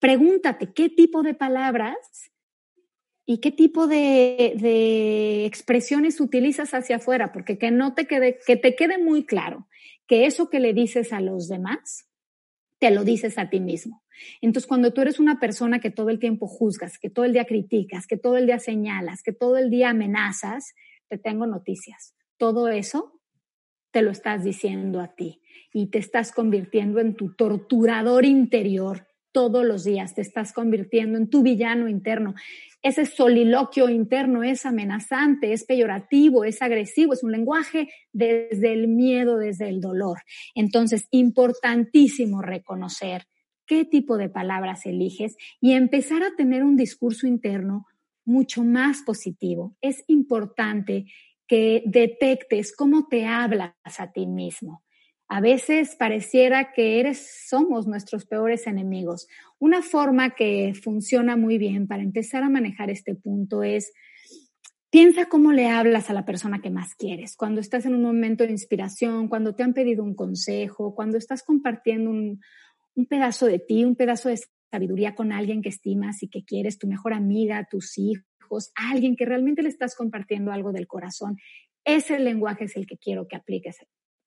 [0.00, 1.96] Pregúntate qué tipo de palabras
[3.26, 8.74] y qué tipo de, expresiones utilizas hacia afuera, porque que no te quede, que te
[8.74, 9.66] quede muy claro
[10.06, 12.06] que eso que le dices a los demás,
[12.78, 14.02] te lo dices a ti mismo.
[14.42, 17.46] Entonces, cuando tú eres una persona que todo el tiempo juzgas, que todo el día
[17.46, 20.74] criticas, que todo el día señalas, que todo el día amenazas,
[21.08, 22.14] te tengo noticias.
[22.36, 23.20] Todo eso
[23.90, 25.40] te lo estás diciendo a ti
[25.72, 31.28] y te estás convirtiendo en tu torturador interior todos los días, te estás convirtiendo en
[31.28, 32.34] tu villano interno.
[32.82, 39.36] Ese soliloquio interno es amenazante, es peyorativo, es agresivo, es un lenguaje desde el miedo,
[39.36, 40.18] desde el dolor.
[40.54, 43.24] Entonces, importantísimo reconocer
[43.66, 47.86] qué tipo de palabras eliges y empezar a tener un discurso interno
[48.24, 49.76] mucho más positivo.
[49.80, 51.06] Es importante
[51.48, 54.83] que detectes cómo te hablas a ti mismo.
[55.34, 59.26] A veces pareciera que eres, somos nuestros peores enemigos.
[59.58, 63.92] Una forma que funciona muy bien para empezar a manejar este punto es
[64.90, 67.34] piensa cómo le hablas a la persona que más quieres.
[67.36, 71.42] Cuando estás en un momento de inspiración, cuando te han pedido un consejo, cuando estás
[71.42, 72.40] compartiendo un,
[72.94, 74.38] un pedazo de ti, un pedazo de
[74.70, 79.24] sabiduría con alguien que estimas y que quieres, tu mejor amiga, tus hijos, alguien que
[79.24, 81.38] realmente le estás compartiendo algo del corazón.
[81.84, 83.78] Ese lenguaje es el que quiero que apliques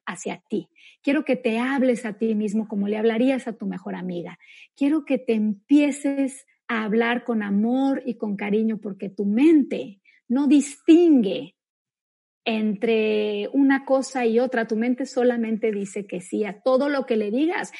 [0.07, 0.69] hacia ti.
[1.03, 4.39] Quiero que te hables a ti mismo como le hablarías a tu mejor amiga.
[4.75, 10.47] Quiero que te empieces a hablar con amor y con cariño porque tu mente no
[10.47, 11.55] distingue
[12.45, 14.67] entre una cosa y otra.
[14.67, 17.71] Tu mente solamente dice que sí a todo lo que le digas.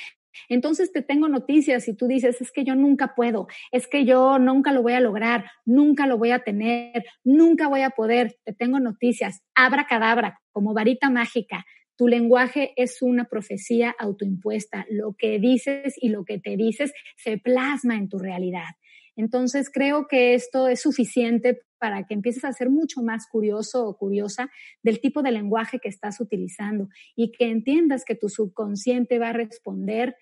[0.50, 4.38] Entonces te tengo noticias y tú dices, es que yo nunca puedo, es que yo
[4.40, 8.38] nunca lo voy a lograr, nunca lo voy a tener, nunca voy a poder.
[8.44, 11.66] Te tengo noticias, abra cadabra, como varita mágica.
[11.98, 14.86] Tu lenguaje es una profecía autoimpuesta.
[14.90, 18.76] Lo que dices y lo que te dices se plasma en tu realidad.
[19.16, 23.98] Entonces creo que esto es suficiente para que empieces a ser mucho más curioso o
[23.98, 24.50] curiosa
[24.84, 29.34] del tipo de lenguaje que estás utilizando y que entiendas que tu subconsciente va a
[29.34, 30.16] responder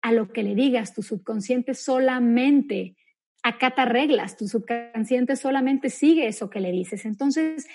[0.00, 0.94] a lo que le digas.
[0.94, 2.96] Tu subconsciente solamente
[3.42, 7.04] acata reglas, tu subconsciente solamente sigue eso que le dices.
[7.04, 7.66] Entonces,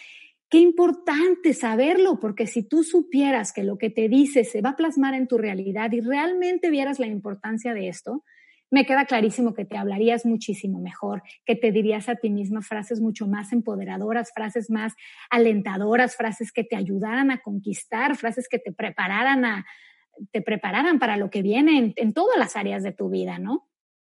[0.54, 4.76] Qué importante saberlo, porque si tú supieras que lo que te dice se va a
[4.76, 8.24] plasmar en tu realidad y realmente vieras la importancia de esto,
[8.70, 13.02] me queda clarísimo que te hablarías muchísimo mejor, que te dirías a ti misma frases
[13.02, 14.94] mucho más empoderadoras, frases más
[15.32, 19.66] alentadoras, frases que te ayudaran a conquistar, frases que te prepararan a,
[20.30, 23.68] te prepararan para lo que viene en, en todas las áreas de tu vida, ¿no?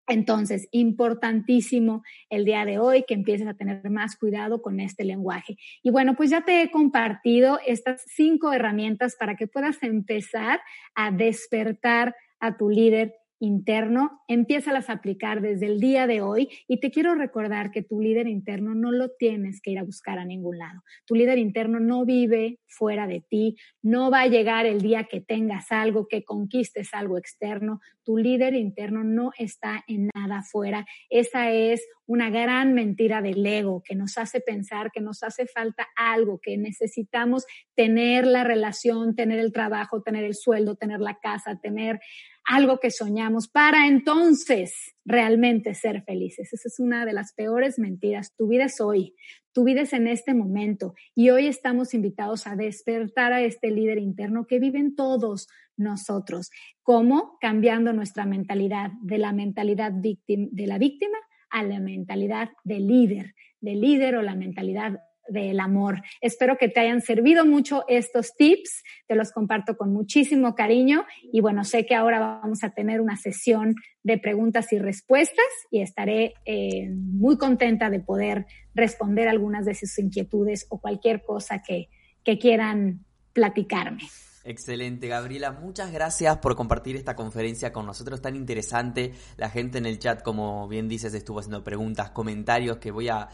[0.07, 5.57] Entonces, importantísimo el día de hoy que empieces a tener más cuidado con este lenguaje.
[5.83, 10.61] Y bueno, pues ya te he compartido estas cinco herramientas para que puedas empezar
[10.95, 16.81] a despertar a tu líder interno, empieza a aplicar desde el día de hoy y
[16.81, 20.25] te quiero recordar que tu líder interno no lo tienes que ir a buscar a
[20.25, 20.83] ningún lado.
[21.05, 25.21] Tu líder interno no vive fuera de ti, no va a llegar el día que
[25.21, 27.81] tengas algo, que conquistes algo externo.
[28.03, 30.87] Tu líder interno no está en nada fuera.
[31.11, 35.89] Esa es una gran mentira del ego que nos hace pensar que nos hace falta
[35.97, 41.59] algo, que necesitamos tener la relación, tener el trabajo, tener el sueldo, tener la casa,
[41.61, 42.01] tener
[42.47, 46.53] algo que soñamos para entonces realmente ser felices.
[46.53, 48.35] Esa es una de las peores mentiras.
[48.37, 49.15] Tu vida es hoy,
[49.53, 53.99] tu vida es en este momento y hoy estamos invitados a despertar a este líder
[53.99, 56.51] interno que vive en todos nosotros.
[56.83, 57.37] ¿Cómo?
[57.41, 61.19] Cambiando nuestra mentalidad de la mentalidad de la víctima
[61.51, 66.03] a la mentalidad del líder, del líder o la mentalidad del amor.
[66.21, 71.41] Espero que te hayan servido mucho estos tips, te los comparto con muchísimo cariño y
[71.41, 76.35] bueno, sé que ahora vamos a tener una sesión de preguntas y respuestas y estaré
[76.45, 81.89] eh, muy contenta de poder responder algunas de sus inquietudes o cualquier cosa que,
[82.25, 84.03] que quieran platicarme.
[84.49, 85.51] Excelente, Gabriela.
[85.51, 89.13] Muchas gracias por compartir esta conferencia con nosotros tan interesante.
[89.37, 93.29] La gente en el chat, como bien dices, estuvo haciendo preguntas, comentarios que voy a,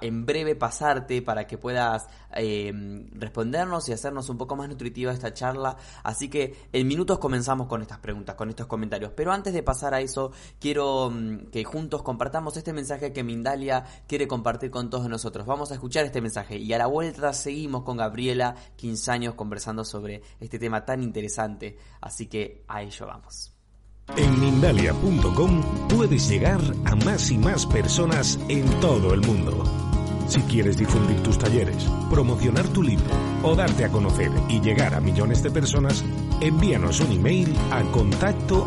[0.00, 5.32] en breve pasarte para que puedas em, respondernos y hacernos un poco más nutritiva esta
[5.32, 5.76] charla.
[6.02, 9.12] Así que en minutos comenzamos con estas preguntas, con estos comentarios.
[9.14, 13.84] Pero antes de pasar a eso, quiero mm, que juntos compartamos este mensaje que Mindalia
[14.08, 15.46] quiere compartir con todos nosotros.
[15.46, 19.84] Vamos a escuchar este mensaje y a la vuelta seguimos con Gabriela, 15 años, conversando
[19.84, 21.76] sobre este este tema tan interesante.
[22.00, 23.52] Así que a ello vamos.
[24.16, 29.64] En Mindalia.com puedes llegar a más y más personas en todo el mundo.
[30.28, 33.06] Si quieres difundir tus talleres, promocionar tu libro
[33.42, 36.04] o darte a conocer y llegar a millones de personas,
[36.40, 38.66] envíanos un email a contacto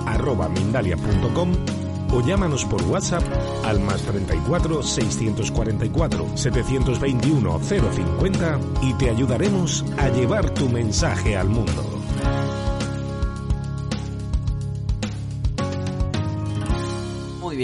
[2.12, 3.24] o llámanos por WhatsApp
[3.66, 11.99] al más 34 644 721 050 y te ayudaremos a llevar tu mensaje al mundo.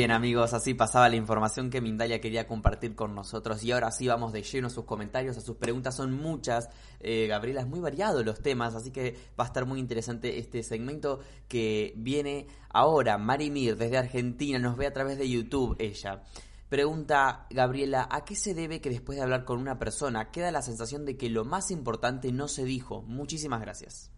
[0.06, 4.06] Bien amigos, así pasaba la información que Mindalia quería compartir con nosotros y ahora sí
[4.06, 6.70] vamos de lleno a sus comentarios, a sus preguntas, son muchas.
[7.00, 10.62] Eh, Gabriela, es muy variado los temas, así que va a estar muy interesante este
[10.62, 13.18] segmento que viene ahora.
[13.18, 16.22] Mari Mir desde Argentina nos ve a través de YouTube ella.
[16.70, 20.62] Pregunta Gabriela, ¿a qué se debe que después de hablar con una persona queda la
[20.62, 23.02] sensación de que lo más importante no se dijo?
[23.02, 24.12] Muchísimas gracias.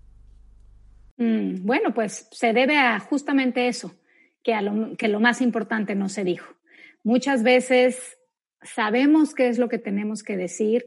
[1.15, 3.95] Mm, bueno, pues se debe a justamente eso
[4.43, 6.55] que, lo, lo más importante no se dijo.
[7.03, 8.17] Muchas veces
[8.61, 10.85] sabemos qué es lo que tenemos que decir,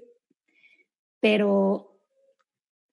[1.21, 2.01] pero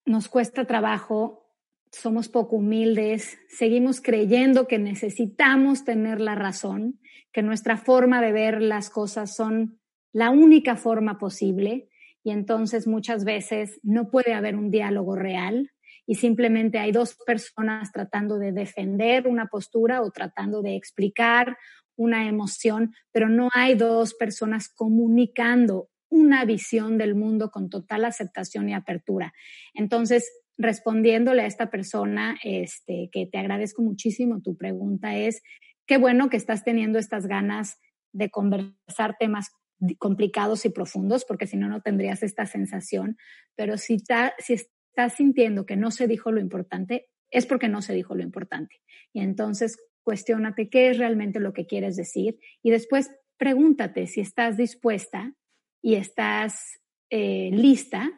[0.05, 1.53] nos cuesta trabajo,
[1.91, 6.99] somos poco humildes, seguimos creyendo que necesitamos tener la razón,
[7.31, 9.79] que nuestra forma de ver las cosas son
[10.13, 11.89] la única forma posible
[12.23, 15.71] y entonces muchas veces no puede haber un diálogo real,
[16.07, 21.57] y simplemente hay dos personas tratando de defender una postura o tratando de explicar
[21.97, 28.69] una emoción, pero no hay dos personas comunicando una visión del mundo con total aceptación
[28.69, 29.33] y apertura.
[29.73, 35.41] Entonces, respondiéndole a esta persona, este, que te agradezco muchísimo, tu pregunta es,
[35.85, 37.79] qué bueno que estás teniendo estas ganas
[38.13, 39.51] de conversar temas
[39.99, 43.17] complicados y profundos, porque si no, no tendrías esta sensación,
[43.55, 43.97] pero si,
[44.39, 44.57] si,
[44.97, 48.81] estás sintiendo que no se dijo lo importante, es porque no se dijo lo importante.
[49.13, 54.57] Y entonces cuestionate qué es realmente lo que quieres decir y después pregúntate si estás
[54.57, 55.35] dispuesta
[55.83, 56.79] y estás
[57.11, 58.09] eh, lista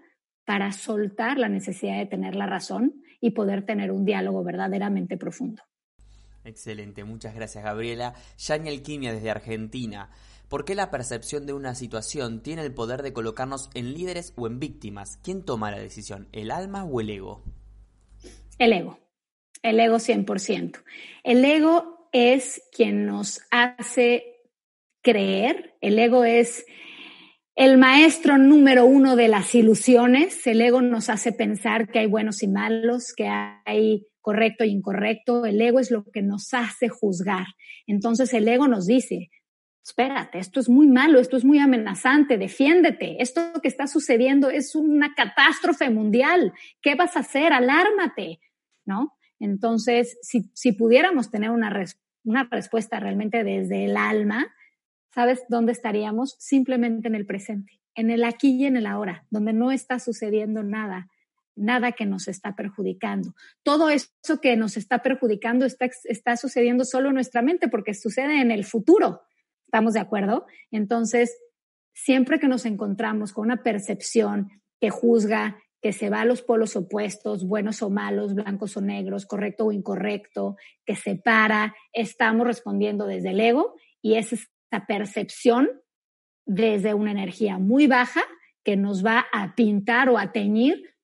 [0.46, 5.62] para soltar la necesidad de tener la razón y poder tener un diálogo verdaderamente profundo.
[6.46, 8.14] Excelente, muchas gracias Gabriela.
[8.38, 10.10] Yani Alquimia desde Argentina.
[10.50, 14.48] ¿Por qué la percepción de una situación tiene el poder de colocarnos en líderes o
[14.48, 15.20] en víctimas?
[15.24, 17.44] ¿Quién toma la decisión, el alma o el ego?
[18.58, 19.00] El ego,
[19.62, 20.84] el ego 100%.
[21.24, 24.24] El ego es quien nos hace
[25.04, 26.66] creer, el ego es
[27.56, 32.42] el maestro número uno de las ilusiones, el ego nos hace pensar que hay buenos
[32.42, 37.46] y malos, que hay correcto e incorrecto, el ego es lo que nos hace juzgar.
[37.86, 39.30] Entonces el ego nos dice,
[39.84, 44.76] espérate, esto es muy malo, esto es muy amenazante, defiéndete, esto que está sucediendo es
[44.76, 47.54] una catástrofe mundial, ¿qué vas a hacer?
[47.54, 48.40] Alármate,
[48.86, 49.18] ¿no?
[49.40, 51.74] Entonces, si, pudiéramos tener una,
[52.24, 54.54] una respuesta realmente desde el alma,
[55.14, 56.36] ¿sabes dónde estaríamos?
[56.40, 60.62] Simplemente en el presente, en el aquí y en el ahora, donde no está sucediendo
[60.62, 61.10] nada,
[61.56, 63.34] nada que nos está perjudicando.
[63.64, 64.10] Todo eso
[64.42, 68.66] que nos está perjudicando está, está sucediendo solo en nuestra mente porque sucede en el
[68.66, 69.22] futuro.
[69.70, 70.48] ¿Estamos de acuerdo?
[70.72, 71.40] Entonces,
[71.94, 74.50] siempre que nos encontramos con una percepción
[74.82, 79.28] que juzga, que se va a los polos opuestos, buenos o malos, blancos o negros,
[79.28, 80.58] correcto o incorrecto,
[80.88, 85.70] que separa, estamos respondiendo desde el ego y es esta percepción
[86.48, 88.24] desde una energía muy baja
[88.64, 90.96] que nos va a pintar o a teñir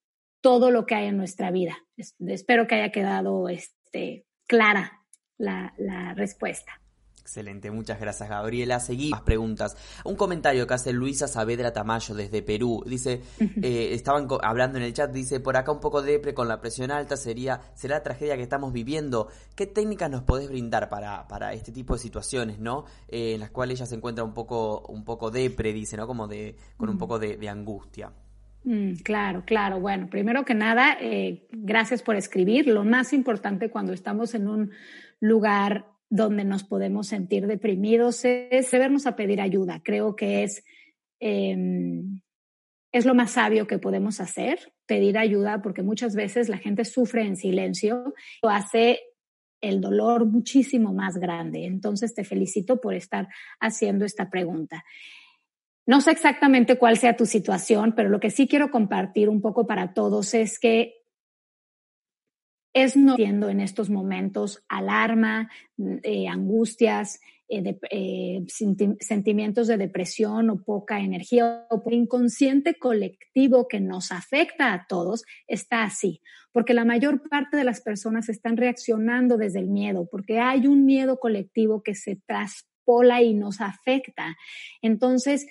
[0.42, 1.78] todo lo que hay en nuestra vida.
[1.98, 5.06] Espero que haya quedado este, clara
[5.38, 6.82] la, la respuesta.
[7.26, 8.80] Excelente, muchas gracias Gabriela.
[8.80, 9.76] Seguimos preguntas.
[10.06, 12.84] Un comentario que hace Luisa Saavedra Tamayo desde Perú.
[12.86, 13.24] Dice,
[13.64, 16.92] eh, estaban hablando en el chat, dice, por acá un poco depre con la presión
[16.92, 19.30] alta sería, será la tragedia que estamos viviendo.
[19.56, 22.86] ¿Qué técnicas nos podés brindar para, para este tipo de situaciones, no?
[23.08, 26.06] Eh, en las cuales ella se encuentra un poco, un poco depre, dice, ¿no?
[26.06, 28.12] Como de, con un poco de, angustia.
[28.66, 29.80] Mm, claro, claro.
[29.80, 32.68] Bueno, primero que nada, eh, gracias por escribir.
[32.68, 34.72] Lo más importante cuando estamos en un
[35.20, 39.82] lugar donde nos podemos sentir deprimidos es vernos a pedir ayuda.
[39.84, 40.64] Creo que es,
[41.20, 42.22] em,
[42.92, 47.24] es lo más sabio que podemos hacer, pedir ayuda, porque muchas veces la gente sufre
[47.24, 49.00] en silencio, lo hace
[49.62, 51.66] el dolor muchísimo más grande.
[51.66, 53.28] Entonces te felicito por estar
[53.60, 54.84] haciendo esta pregunta.
[55.88, 59.68] No sé exactamente cuál sea tu situación, pero lo que sí quiero compartir un poco
[59.68, 61.05] para todos es que
[62.76, 65.50] es no siendo en estos momentos alarma,
[66.04, 68.44] eh, angustias, eh, eh,
[69.00, 75.84] sentimientos de depresión o poca energía o inconsciente colectivo que nos afecta a todos está
[75.84, 76.22] así,
[76.52, 80.86] porque la mayor parte de las personas están reaccionando desde el miedo, porque hay un
[80.86, 84.36] miedo colectivo que se traspola y nos afecta.
[84.82, 85.48] Entonces,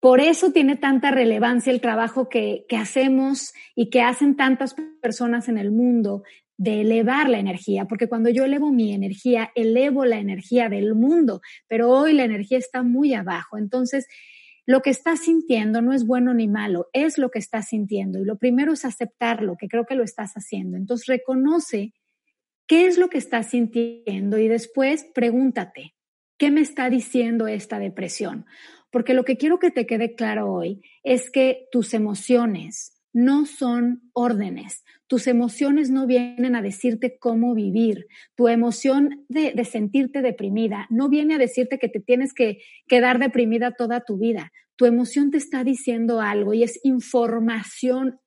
[0.00, 5.58] por eso tiene tanta relevancia el trabajo que, hacemos y que hacen tantas personas en
[5.58, 6.22] el mundo
[6.56, 11.42] de elevar la energía, porque cuando yo elevo mi energía, elevo la energía del mundo,
[11.68, 13.58] pero hoy la energía está muy abajo.
[13.58, 14.06] Entonces,
[14.66, 18.20] lo que estás sintiendo no es bueno ni malo, es lo que estás sintiendo.
[18.20, 20.76] Y lo primero es aceptarlo, que creo que lo estás haciendo.
[20.76, 21.92] Entonces, reconoce
[22.66, 25.94] qué es lo que estás sintiendo y después pregúntate,
[26.38, 28.46] ¿qué me está diciendo esta depresión?
[28.90, 34.02] Porque lo que quiero que te quede claro hoy es que tus emociones no son
[34.12, 34.84] órdenes.
[35.06, 38.06] Tus emociones no vienen a decirte cómo vivir.
[38.36, 43.72] Tu emoción de, sentirte deprimida no viene a decirte que te tienes que quedar deprimida
[43.72, 44.52] toda tu vida.
[44.76, 48.20] Tu emoción te está diciendo algo y es información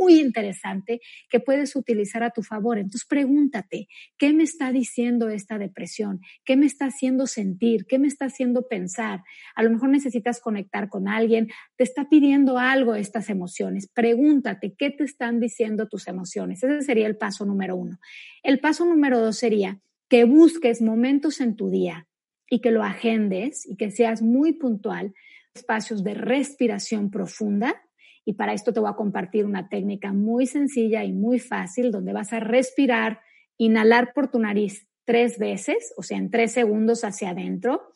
[0.00, 2.78] muy interesante que puedes utilizar a tu favor.
[2.78, 6.20] Entonces pregúntate, ¿qué me está diciendo esta depresión?
[6.44, 7.86] ¿Qué me está haciendo sentir?
[7.86, 9.22] ¿Qué me está haciendo pensar?
[9.54, 13.88] A lo mejor necesitas conectar con alguien, te está pidiendo algo estas emociones.
[13.92, 16.62] Pregúntate, ¿qué te están diciendo tus emociones?
[16.62, 17.98] Ese sería el paso número uno.
[18.42, 22.06] El paso número dos sería que busques momentos en tu día
[22.48, 25.14] y que lo agendes y que seas muy puntual,
[25.54, 27.80] espacios de respiración profunda
[28.24, 32.12] y para esto te voy a compartir una técnica muy sencilla y muy fácil donde
[32.12, 33.20] vas a respirar,
[33.56, 37.94] inhalar por tu nariz tres veces, o sea, en tres segundos hacia adentro.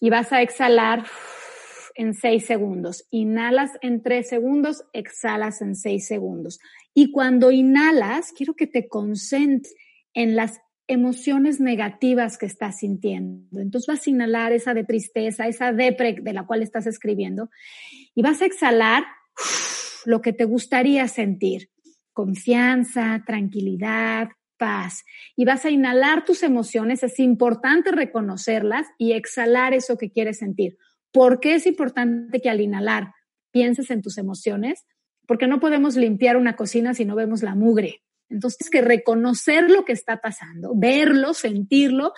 [0.00, 1.06] Y vas a exhalar
[1.94, 3.06] en seis segundos.
[3.10, 6.58] Inhalas en tres segundos, exhalas en seis segundos.
[6.94, 9.74] Y cuando inhalas, quiero que te concentres
[10.14, 13.60] en las emociones negativas que estás sintiendo.
[13.60, 17.50] Entonces vas a inhalar esa de tristeza, esa depre de la cual estás escribiendo
[18.14, 19.04] y vas a exhalar
[20.04, 21.70] lo que te gustaría sentir.
[22.12, 25.04] Confianza, tranquilidad, paz.
[25.34, 30.78] Y vas a inhalar tus emociones, es importante reconocerlas y exhalar eso que quieres sentir.
[31.12, 33.12] ¿Por qué es importante que al inhalar
[33.50, 34.86] pienses en tus emociones?
[35.26, 38.02] Porque no podemos limpiar una cocina si no vemos la mugre.
[38.28, 42.12] Entonces, que reconocer lo que está pasando, verlo, sentirlo,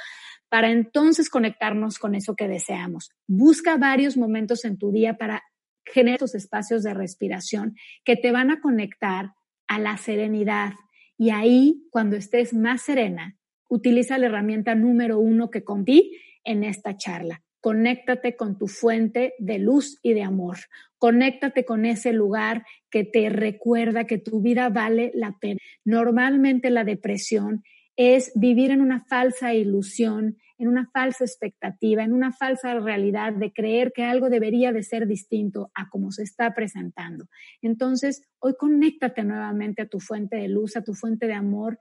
[0.49, 3.11] para entonces conectarnos con eso que deseamos.
[3.27, 5.43] Busca varios momentos en tu día para
[5.85, 9.33] generar estos espacios de respiración que te van a conectar
[9.67, 10.73] a la serenidad.
[11.17, 13.37] Y ahí, cuando estés más serena,
[13.69, 16.11] utiliza la herramienta número uno que conté
[16.45, 17.43] en esta charla.
[17.61, 20.59] Conéctate con tu fuente de luz y de amor.
[20.99, 25.59] Conéctate con ese lugar que te recuerda que tu vida vale la pena.
[25.85, 27.63] Normalmente la depresión
[27.97, 33.53] es vivir en una falsa ilusión, en una falsa expectativa, en una falsa realidad de
[33.53, 37.27] creer que algo debería de ser distinto a como se está presentando.
[37.61, 41.81] Entonces, hoy conéctate nuevamente a tu fuente de luz, a tu fuente de amor.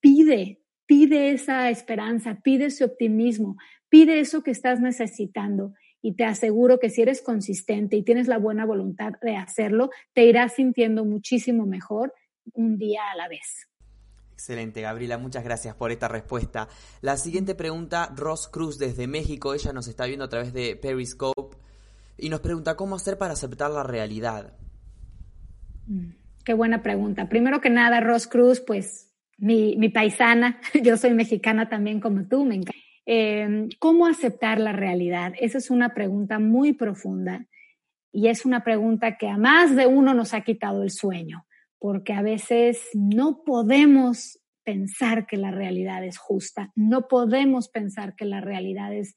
[0.00, 3.56] Pide, pide esa esperanza, pide ese optimismo,
[3.94, 5.72] pide eso que estás necesitando
[6.02, 10.24] y te aseguro que si eres consistente y tienes la buena voluntad de hacerlo, te
[10.24, 12.12] irás sintiendo muchísimo mejor
[12.54, 13.68] un día a la vez.
[14.32, 16.66] Excelente, Gabriela, muchas gracias por esta respuesta.
[17.02, 21.56] La siguiente pregunta, Ross Cruz desde México, ella nos está viendo a través de Periscope
[22.18, 24.58] y nos pregunta cómo hacer para aceptar la realidad.
[25.86, 26.14] Mm,
[26.44, 27.28] qué buena pregunta.
[27.28, 32.56] Primero que nada, Ross Cruz, pues mi, paisana, yo soy mexicana también como tú, me
[32.56, 32.83] encanta.
[33.06, 35.34] Em, ¿Cómo aceptar la realidad?
[35.38, 37.46] Esa es una pregunta muy profunda
[38.12, 41.46] y es una pregunta que a más de uno nos ha quitado el sueño
[41.78, 48.24] porque a veces no podemos pensar que la realidad es justa, no podemos pensar que
[48.24, 49.16] la realidad es,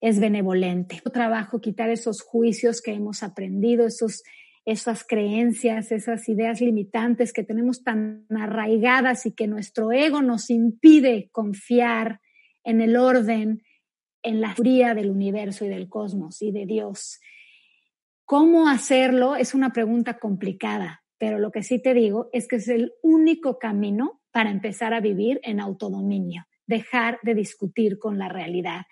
[0.00, 1.02] es benevolente.
[1.12, 4.22] Trabajo quitar esos juicios que hemos aprendido, esos,
[4.64, 11.28] esas creencias, esas ideas limitantes que tenemos tan arraigadas y que nuestro ego nos impide
[11.32, 12.20] confiar
[12.64, 13.62] en el orden,
[14.22, 17.20] en la fría del universo y del cosmos y de Dios.
[18.24, 19.36] ¿Cómo hacerlo?
[19.36, 23.58] Es una pregunta complicada pero lo que sí te digo es que es el único
[23.58, 28.82] camino para empezar a vivir en autodominio, dejar de discutir con la realidad,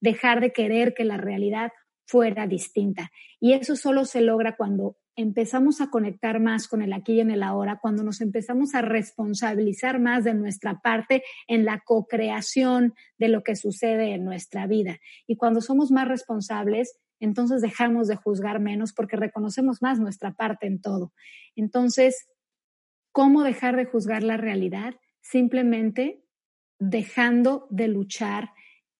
[0.00, 1.72] dejar de querer que la realidad
[2.06, 3.10] fuera distinta.
[3.38, 7.30] Y eso solo se logra cuando empezamos a conectar más con el aquí y en
[7.30, 13.28] el ahora, cuando nos empezamos a responsabilizar más de nuestra parte en la co-creación de
[13.28, 14.98] lo que sucede en nuestra vida.
[15.26, 20.66] Y cuando somos más responsables, entonces dejamos de juzgar menos porque reconocemos más nuestra parte
[20.66, 21.12] en todo.
[21.54, 22.28] Entonces,
[23.12, 24.94] ¿cómo dejar de juzgar la realidad?
[25.20, 26.24] Simplemente
[26.78, 28.50] dejando de luchar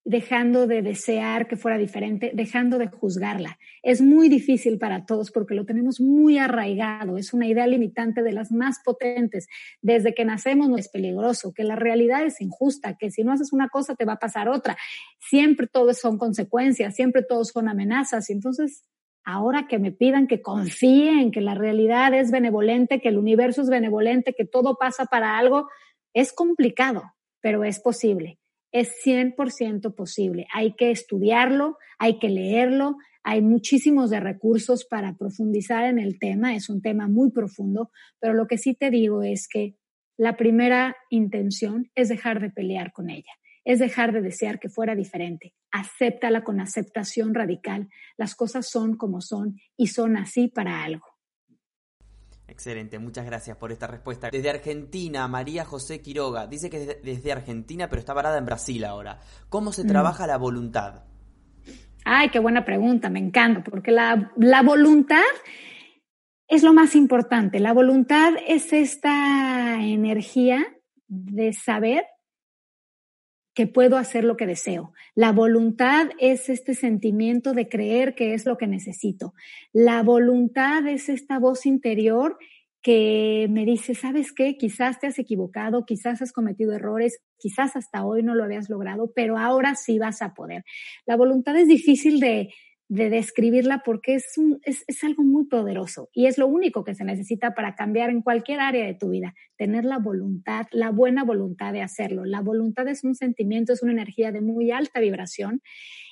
[0.05, 3.59] dejando de desear que fuera diferente, dejando de juzgarla.
[3.83, 8.33] Es muy difícil para todos porque lo tenemos muy arraigado, es una idea limitante de
[8.33, 9.49] las más potentes.
[9.81, 13.53] Desde que nacemos no es peligroso, que la realidad es injusta, que si no haces
[13.55, 14.77] una cosa te va a pasar otra.
[15.19, 18.29] Siempre todo son consecuencias, siempre todos son amenazas.
[18.29, 18.85] Y entonces,
[19.25, 23.63] ahora que me pidan que confíe en que la realidad es benevolente, que el universo
[23.63, 25.67] es benevolente, que todo pasa para algo,
[26.13, 28.39] es complicado, pero es posible
[28.75, 30.49] es 100% posible.
[30.53, 36.57] Hay que estudiarlo, hay que leerlo, hay muchísimos de recursos para profundizar en el tema,
[36.57, 39.77] es un tema muy profundo, pero lo que sí te digo es que
[40.17, 43.33] la primera intención es dejar de pelear con ella,
[43.65, 45.55] es dejar de desear que fuera diferente.
[45.71, 47.89] Acéptala con aceptación radical.
[48.17, 51.14] Las cosas son como son y son así para algo.
[52.55, 54.31] Excelente, muchas gracias por esta respuesta.
[54.31, 58.85] Desde Argentina, María José Quiroga, dice que es desde Argentina, pero está parada en Brasil
[58.85, 59.19] ahora.
[59.49, 59.89] ¿Cómo se mm.
[59.89, 61.03] trabaja la voluntad?
[62.05, 65.25] Ay, qué buena pregunta, me encanta, porque la, la voluntad
[66.47, 67.59] es lo más importante.
[67.59, 70.65] La voluntad es esta energía
[71.09, 72.05] de saber
[73.55, 74.93] que puedo hacer lo que deseo.
[75.15, 79.35] La voluntad es este sentimiento de creer que es lo que necesito.
[79.73, 82.37] La voluntad es esta voz interior
[82.83, 84.59] que me dice, ¿sabes qué?
[84.59, 89.11] Quizás te has equivocado, quizás has cometido errores, quizás hasta hoy no lo habías logrado,
[89.15, 90.65] pero ahora sí vas a poder.
[91.07, 92.53] La voluntad es difícil de,
[92.89, 96.95] de describirla porque es, un, es, es, algo muy poderoso y es lo único que
[96.95, 101.25] se necesita para cambiar en cualquier área de tu vida, tener la voluntad, la buena
[101.25, 102.25] voluntad de hacerlo.
[102.25, 105.63] La voluntad es un sentimiento, es una energía de muy alta vibración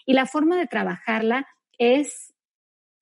[0.07, 1.47] y la forma de trabajarla
[1.79, 2.35] es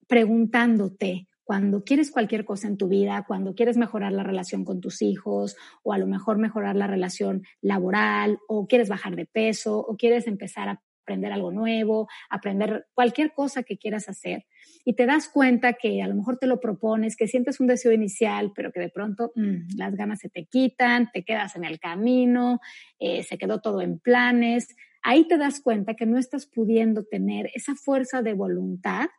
[0.07, 1.27] preguntándote.
[1.43, 5.57] Cuando quieres cualquier cosa en tu vida, cuando quieres mejorar la relación con tus hijos
[5.83, 10.27] o a lo mejor mejorar la relación laboral o quieres bajar de peso o quieres
[10.27, 14.45] empezar a aprender algo nuevo, aprender cualquier cosa que quieras hacer.
[14.85, 17.91] Y te das cuenta que a lo mejor te lo propones, que sientes un deseo
[17.91, 21.79] inicial, pero que de pronto mm, las ganas se te quitan, te quedas en el
[21.79, 22.59] camino,
[22.99, 24.75] eh, se quedó todo en planes.
[25.03, 29.09] Ahí te das cuenta que no estás pudiendo tener esa fuerza de voluntad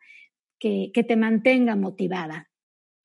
[0.59, 2.49] que, te mantenga motivada.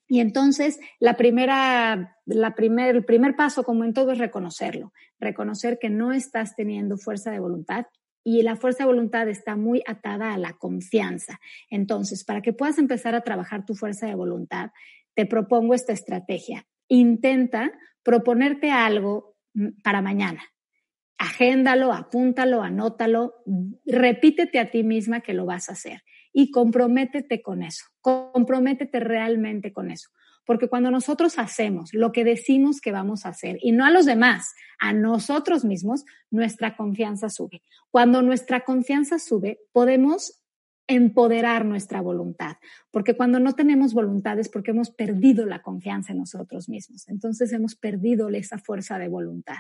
[0.07, 4.93] Y entonces, la primera, la primer, el primer paso, como en todo, es reconocerlo.
[5.19, 7.87] Reconocer que no estás teniendo fuerza de voluntad
[8.29, 11.39] y la fuerza de voluntad está muy atada a la confianza.
[11.69, 14.71] Entonces, para que puedas empezar a trabajar tu fuerza de voluntad,
[15.13, 16.67] te propongo esta estrategia.
[16.89, 17.71] Intenta
[18.03, 20.41] proponerte algo mm, para mañana.
[21.17, 23.35] agéndalo, apúntalo, anótalo,
[23.85, 26.01] repítete a ti misma que lo vas a hacer
[26.33, 30.09] y comprométete con eso, comprométete realmente con eso.
[30.47, 34.05] Porque cuando nosotros hacemos lo que decimos que vamos a hacer y no a los
[34.05, 37.61] demás, a nosotros mismos, nuestra confianza sube.
[37.91, 40.41] Cuando nuestra confianza sube, podemos
[40.87, 42.55] empoderar nuestra voluntad,
[42.91, 47.51] porque cuando no tenemos voluntad es porque hemos perdido la confianza en nosotros mismos, entonces
[47.51, 49.57] hemos perdido esa fuerza de voluntad.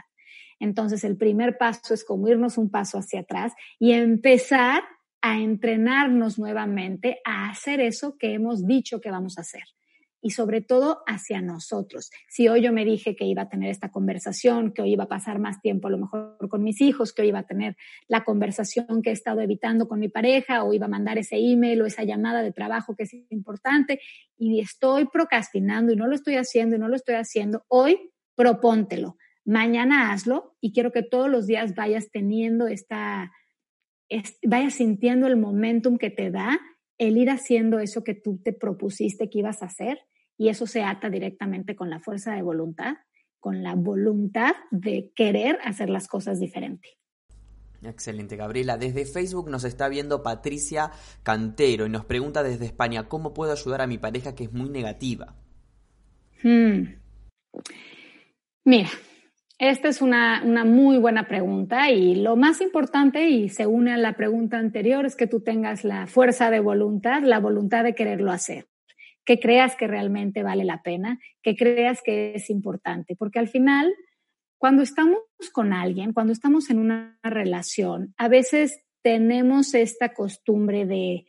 [0.57, 4.83] Entonces el primer paso es como irnos un paso hacia atrás y empezar
[5.21, 9.63] a entrenarnos nuevamente a hacer eso que hemos dicho que vamos a hacer
[10.27, 12.11] y sobre todo hacia nosotros.
[12.27, 15.07] Si hoy yo me dije que iba a tener esta conversación, que hoy iba a
[15.07, 17.77] pasar más tiempo a lo mejor con mis hijos, que hoy iba a tener
[18.09, 21.81] la conversación que he estado evitando con mi pareja, o iba a mandar ese email
[21.81, 24.01] o esa llamada de trabajo que es importante,
[24.37, 29.15] y estoy procrastinando y no lo estoy haciendo y no lo estoy haciendo, hoy propóntelo.
[29.45, 33.31] Mañana hazlo y quiero que todos los días vayas teniendo esta,
[34.43, 36.59] vayas sintiendo el momentum que te da
[36.97, 39.99] el ir haciendo eso que tú te propusiste que ibas a hacer
[40.37, 42.97] y eso se ata directamente con la fuerza de voluntad,
[43.39, 46.89] con la voluntad de querer hacer las cosas diferente.
[47.83, 48.77] Excelente, Gabriela.
[48.77, 50.91] Desde Facebook nos está viendo Patricia
[51.23, 54.69] Cantero y nos pregunta desde España, ¿cómo puedo ayudar a mi pareja que es muy
[54.69, 55.35] negativa?
[56.43, 56.95] Hmm.
[58.63, 58.89] Mira,
[59.59, 64.13] esta es una, muy buena pregunta y lo más importante, y se une a la
[64.13, 68.67] pregunta anterior, es que tú tengas la fuerza de voluntad, la voluntad de quererlo hacer,
[69.27, 73.93] que creas que realmente vale la pena, que creas que es importante, porque al final,
[74.57, 75.19] cuando estamos
[75.51, 81.25] con alguien, cuando estamos en una relación, a veces tenemos esta costumbre de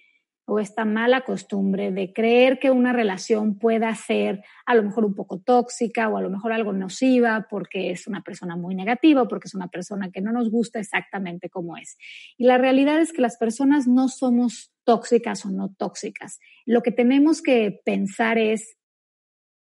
[0.51, 5.15] o esta mala costumbre de creer que una relación pueda ser a lo mejor un
[5.15, 9.29] poco tóxica o a lo mejor algo nociva porque es una persona muy negativa o
[9.29, 11.99] porque es una persona que no nos gusta exactamente como es.
[12.39, 16.39] Y la realidad es que las personas no somos tóxicas o no tóxicas.
[16.65, 18.79] Lo que tenemos que pensar es,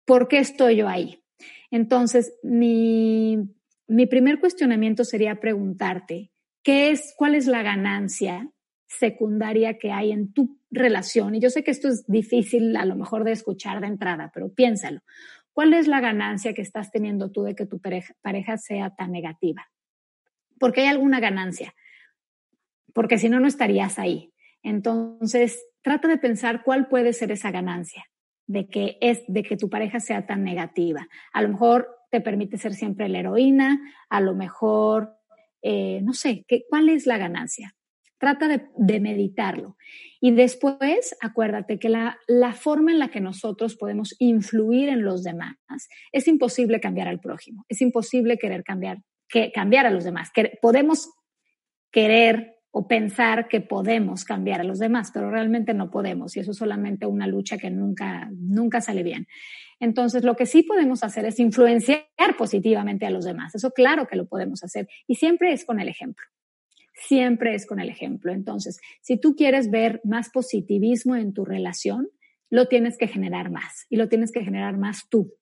[0.04, 1.22] ¿por qué estoy yo ahí?
[1.70, 3.38] Entonces, mi,
[3.86, 6.32] mi primer cuestionamiento sería preguntarte,
[6.64, 8.50] ¿qué es, cuál es la ganancia
[8.98, 11.36] secundaria que hay en tu relación.
[11.36, 14.52] Y yo sé que esto es difícil a lo mejor de escuchar de entrada, pero
[14.52, 15.00] piénsalo.
[15.52, 19.70] ¿Cuál es la ganancia que estás teniendo tú de que tu pareja, sea tan negativa?
[20.58, 21.74] Porque hay alguna ganancia,
[22.92, 24.32] porque si no, no estarías ahí.
[24.62, 28.04] Entonces, trata de pensar cuál puede ser esa ganancia
[28.46, 31.08] de que es de que tu pareja sea tan negativa.
[31.32, 35.16] A lo mejor te permite ser siempre la heroína, a lo mejor,
[35.62, 37.74] eh, no sé, ¿qué, ¿cuál es la ganancia?
[38.18, 39.76] Trata de, meditarlo.
[40.20, 45.24] Y después, acuérdate que la, la, forma en la que nosotros podemos influir en los
[45.24, 45.56] demás
[46.12, 48.98] es imposible cambiar al prójimo, es imposible querer cambiar,
[49.28, 50.30] que, cambiar a los demás.
[50.32, 51.10] Que, podemos
[51.90, 56.50] querer o pensar que podemos cambiar a los demás, pero realmente no podemos y eso
[56.50, 59.28] es solamente una lucha que nunca, nunca sale bien.
[59.78, 62.06] Entonces, lo que sí podemos hacer es influenciar
[62.38, 63.54] positivamente a los demás.
[63.54, 66.24] Eso claro que lo podemos hacer y siempre es con el ejemplo
[66.94, 68.32] siempre es con el ejemplo.
[68.32, 72.08] Entonces, si tú quieres ver más positivismo en tu relación,
[72.50, 75.34] lo tienes que generar más y lo tienes que generar más tú.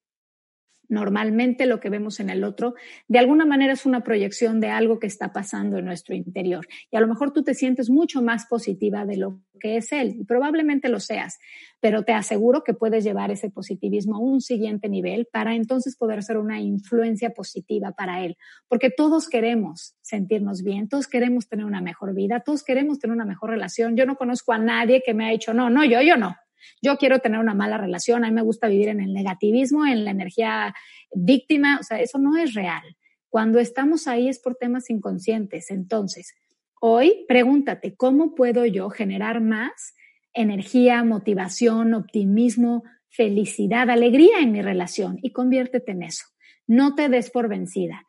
[0.91, 2.74] Normalmente lo que vemos en el otro,
[3.07, 6.66] de alguna manera es una proyección de algo que está pasando en nuestro interior.
[6.91, 10.16] Y a lo mejor tú te sientes mucho más positiva de lo que es él,
[10.18, 11.38] y probablemente lo seas,
[11.78, 16.24] pero te aseguro que puedes llevar ese positivismo a un siguiente nivel para entonces poder
[16.24, 18.36] ser una influencia positiva para él.
[18.66, 23.26] Porque todos queremos sentirnos bien, todos queremos tener una mejor vida, todos queremos tener una
[23.26, 23.97] mejor relación.
[23.97, 26.34] Yo no conozco a nadie que me ha dicho, no, no, yo, yo no
[26.83, 30.05] yo quiero tener una mala relación, a mí me gusta vivir en el negativismo, en
[30.05, 30.75] la energía
[31.15, 32.83] víctima, o sea, eso no es real.
[33.29, 35.71] Cuando estamos ahí es por temas inconscientes.
[35.71, 36.35] Entonces,
[36.81, 39.95] hoy pregúntate, ¿cómo puedo yo generar más
[40.33, 45.19] energía, motivación, optimismo, felicidad, alegría en mi relación?
[45.23, 46.27] Y conviértete en eso.
[46.67, 48.05] No te des por vencida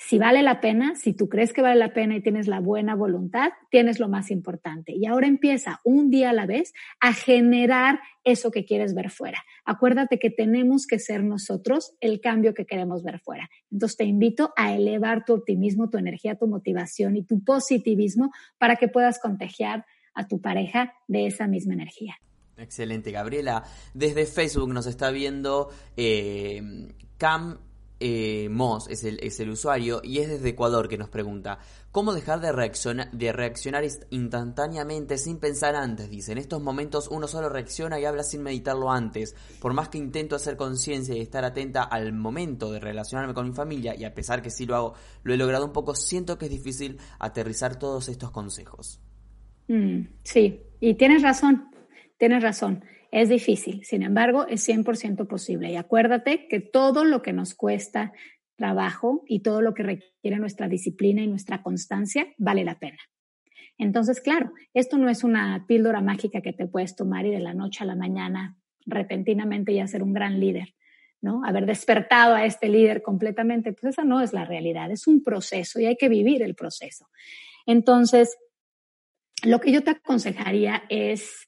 [0.00, 2.94] si vale la pena, si tú crees que vale la pena y tienes la buena
[2.94, 4.92] voluntad, tienes lo más importante.
[4.94, 9.42] Y ahora empieza un día a la vez a generar eso que quieres ver fuera.
[9.64, 13.50] Acuérdate que tenemos que ser nosotros el cambio que queremos ver fuera.
[13.72, 18.76] Entonces te invito a elevar tu optimismo, tu energía, tu motivación y tu positivismo para
[18.76, 19.84] que puedas contagiar
[20.14, 22.14] a tu pareja de esa misma energía.
[22.56, 23.64] Excelente, Gabriela.
[23.94, 26.62] Desde Facebook nos está viendo eh,
[27.16, 27.58] Cam
[28.00, 31.58] eh, Moss es el, es el usuario y es desde Ecuador que nos pregunta,
[31.90, 36.08] ¿cómo dejar de reaccionar, de reaccionar instantáneamente sin pensar antes?
[36.08, 39.34] Dice, en estos momentos uno solo reacciona y habla sin meditarlo antes.
[39.60, 43.54] Por más que intento hacer conciencia y estar atenta al momento de relacionarme con mi
[43.54, 44.94] familia, y a pesar que sí lo hago,
[45.24, 49.00] lo he logrado un poco, siento que es difícil aterrizar todos estos consejos.
[49.66, 51.68] Mm, sí, y tienes razón,
[52.16, 52.84] tienes razón.
[53.10, 55.70] Es difícil, sin embargo, es 100% posible.
[55.70, 58.12] Y acuérdate que todo lo que nos cuesta
[58.56, 62.98] trabajo y todo lo que requiere nuestra disciplina y nuestra constancia vale la pena.
[63.78, 67.54] Entonces, claro, esto no es una píldora mágica que te puedes tomar y de la
[67.54, 70.74] noche a la mañana repentinamente ya ser un gran líder,
[71.20, 71.44] ¿no?
[71.44, 75.78] Haber despertado a este líder completamente, pues esa no es la realidad, es un proceso
[75.78, 77.08] y hay que vivir el proceso.
[77.66, 78.36] Entonces,
[79.44, 81.47] lo que yo te aconsejaría es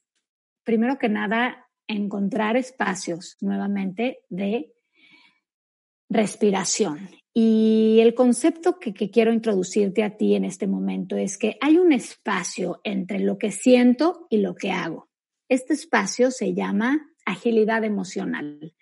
[0.71, 4.71] primero que nada, encontrar espacios nuevamente de
[6.09, 7.09] respiración.
[7.33, 11.91] Y el concepto que, quiero introducirte a ti en este momento es que hay un
[11.91, 15.09] espacio entre lo que siento y lo que hago.
[15.49, 18.73] Este espacio se llama agilidad emocional.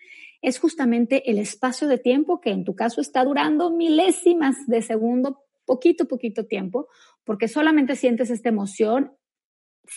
[0.44, 5.40] Es justamente el espacio de tiempo que en tu caso está durando milésimas de segundo,
[5.66, 6.88] poquito, poquito tiempo,
[7.24, 9.14] porque solamente sientes esta emoción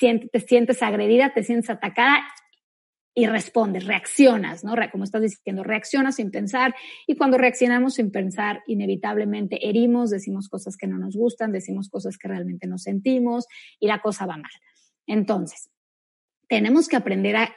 [0.00, 2.22] te sientes agredida, te sientes atacada
[3.14, 4.74] y respondes, reaccionas, ¿no?
[4.90, 6.74] Como estás diciendo, reaccionas sin pensar
[7.06, 12.16] y cuando reaccionamos sin pensar, inevitablemente herimos, decimos cosas que no nos gustan, decimos cosas
[12.16, 13.46] que realmente no sentimos
[13.78, 14.50] y la cosa va mal.
[15.06, 15.70] Entonces,
[16.48, 17.54] tenemos que aprender a,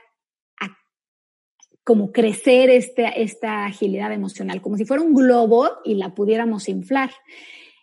[1.86, 7.12] como crecer este, esta agilidad emocional, como si fuera un globo y la pudiéramos inflar.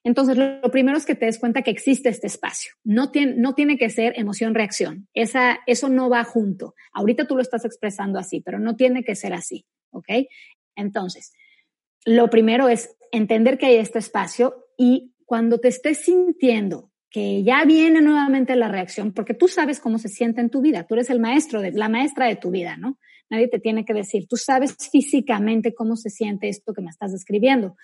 [0.04, 2.72] Entonces, lo, primero es que te des cuenta que existe este espacio.
[2.84, 5.08] No tiene, no tiene que ser emoción-reacción.
[5.14, 6.74] Esa, eso no va junto.
[6.92, 9.64] Ahorita tú lo estás expresando así, pero no tiene que ser así.
[9.90, 10.08] ¿Ok?
[10.74, 11.32] Entonces,
[12.04, 17.64] lo primero es entender que hay este espacio y cuando te estés sintiendo que ya
[17.64, 21.10] viene nuevamente la reacción, porque tú sabes cómo se siente en tu vida, tú eres
[21.10, 22.98] el maestro, de, la maestra de tu vida, ¿no?
[23.28, 27.12] Nadie te tiene que decir, tú sabes físicamente cómo se siente esto que me estás
[27.12, 27.76] describiendo.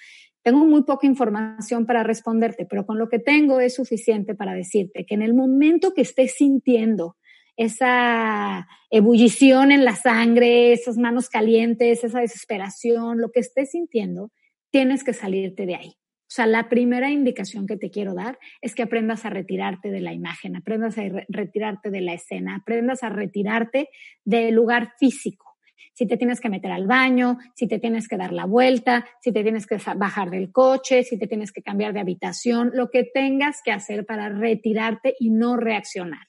[0.42, 5.04] Tengo muy poca información para responderte, pero con lo que tengo es suficiente para decirte
[5.04, 7.16] que en el momento que estés sintiendo
[7.56, 14.30] esa ebullición en la sangre, esas manos calientes, esa desesperación, lo que estés sintiendo,
[14.70, 15.88] tienes que salirte de ahí.
[15.90, 20.00] O sea, la primera indicación que te quiero dar es que aprendas a retirarte de
[20.00, 23.88] la imagen, aprendas a retirarte de la escena, aprendas a retirarte
[24.24, 25.47] del lugar físico
[25.94, 29.32] si te tienes que meter al baño, si te tienes que dar la vuelta, si
[29.32, 33.04] te tienes que bajar del coche, si te tienes que cambiar de habitación, lo que
[33.04, 36.28] tengas que hacer para retirarte y no reaccionar.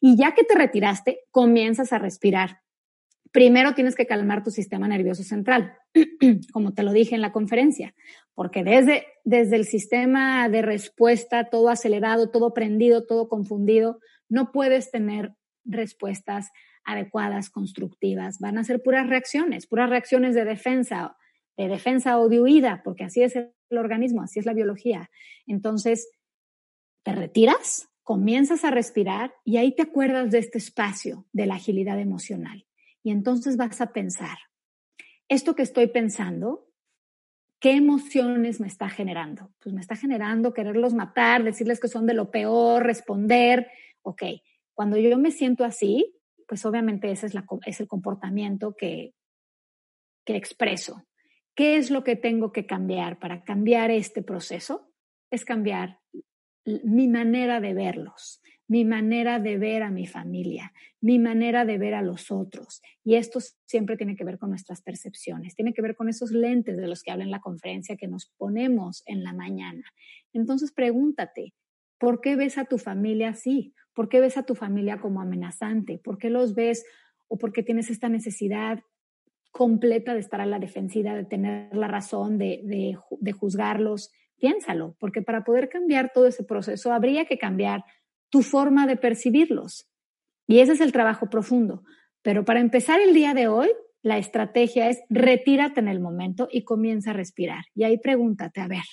[0.00, 2.60] Y ya que te retiraste, comienzas a respirar.
[3.32, 5.74] Primero tienes que calmar tu sistema nervioso central,
[6.52, 7.94] como te lo dije en la conferencia,
[8.34, 14.90] porque desde, desde el sistema de respuesta, todo acelerado, todo prendido, todo confundido, no puedes
[14.90, 15.34] tener
[15.64, 16.50] respuestas
[16.92, 18.38] adecuadas, constructivas.
[18.38, 21.16] Van a ser puras reacciones, puras reacciones de defensa,
[21.56, 25.10] de defensa o de huida, porque así es el organismo, así es la biología.
[25.46, 26.08] Entonces,
[27.02, 31.98] te retiras, comienzas a respirar y ahí te acuerdas de este espacio de la agilidad
[31.98, 32.66] emocional.
[33.02, 34.38] Y entonces vas a pensar,
[35.28, 36.68] esto que estoy pensando,
[37.60, 39.52] ¿qué emociones me está generando?
[39.60, 43.68] Pues me está generando quererlos matar, decirles que son de lo peor, responder.
[44.02, 44.22] Ok,
[44.74, 46.19] cuando yo me siento así,
[46.50, 49.14] pues obviamente ese es, la, es el comportamiento que,
[50.26, 51.04] que expreso.
[51.54, 54.92] ¿Qué es lo que tengo que cambiar para cambiar este proceso?
[55.30, 56.00] Es cambiar
[56.64, 61.94] mi manera de verlos, mi manera de ver a mi familia, mi manera de ver
[61.94, 62.82] a los otros.
[63.04, 66.76] Y esto siempre tiene que ver con nuestras percepciones, tiene que ver con esos lentes
[66.76, 69.84] de los que habla en la conferencia que nos ponemos en la mañana.
[70.32, 71.54] Entonces pregúntate,
[71.96, 73.72] ¿por qué ves a tu familia así?
[73.94, 75.98] ¿Por qué ves a tu familia como amenazante?
[75.98, 76.84] ¿Por qué los ves
[77.28, 78.80] o por qué tienes esta necesidad
[79.50, 82.60] completa de estar a la defensiva, de tener la razón, de,
[83.10, 84.10] de juzgarlos?
[84.38, 87.84] Piénsalo, porque para poder cambiar todo ese proceso habría que cambiar
[88.30, 89.88] tu forma de percibirlos.
[90.46, 91.82] Y ese es el trabajo profundo.
[92.22, 93.68] Pero para empezar el día de hoy,
[94.02, 97.64] la estrategia es retírate en el momento y comienza a respirar.
[97.74, 98.84] Y ahí pregúntate, a ver,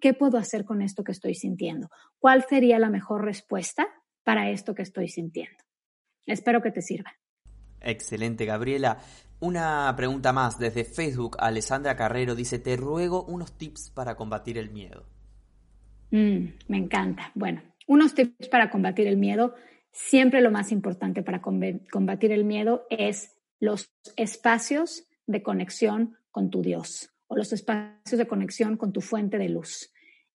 [0.00, 1.88] ¿qué puedo hacer con esto que estoy sintiendo?
[2.18, 3.86] ¿Cuál sería la mejor respuesta
[4.28, 5.56] para esto que estoy sintiendo.
[6.26, 7.16] Espero que te sirva.
[7.80, 8.98] Excelente, Gabriela.
[9.40, 11.38] Una pregunta más desde Facebook.
[11.40, 15.06] Alessandra Carrero dice, te ruego unos tips para combatir el miedo.
[16.10, 17.32] Mm, me encanta.
[17.34, 19.54] Bueno, unos tips para combatir el miedo.
[19.92, 26.60] Siempre lo más importante para combatir el miedo es los espacios de conexión con tu
[26.60, 29.90] Dios o los espacios de conexión con tu fuente de luz.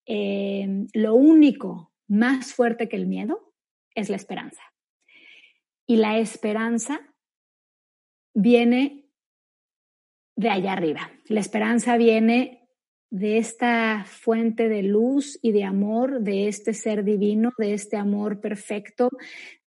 [0.07, 3.52] Eh, lo único más fuerte que el miedo
[3.95, 4.61] es la esperanza.
[5.85, 7.01] Y la esperanza
[8.33, 9.05] viene
[10.35, 11.11] de allá arriba.
[11.27, 12.67] La esperanza viene
[13.09, 18.39] de esta fuente de luz y de amor, de este ser divino, de este amor
[18.39, 19.09] perfecto,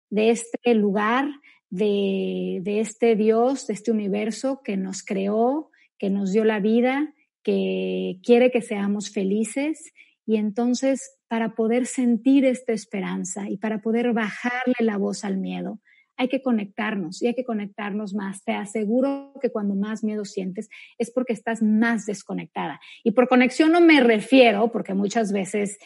[0.08, 1.28] de este lugar,
[1.68, 7.12] de, de este Dios, de este universo que nos creó, que nos dio la vida,
[7.42, 9.92] que quiere que seamos felices.
[10.26, 15.80] Y entonces, para poder sentir esta esperanza y para poder bajarle la voz al miedo,
[16.16, 18.44] hay que conectarnos y hay que conectarnos más.
[18.44, 22.80] Te aseguro que cuando más miedo sientes es porque estás más desconectada.
[23.02, 25.76] Y por conexión no me refiero, porque muchas veces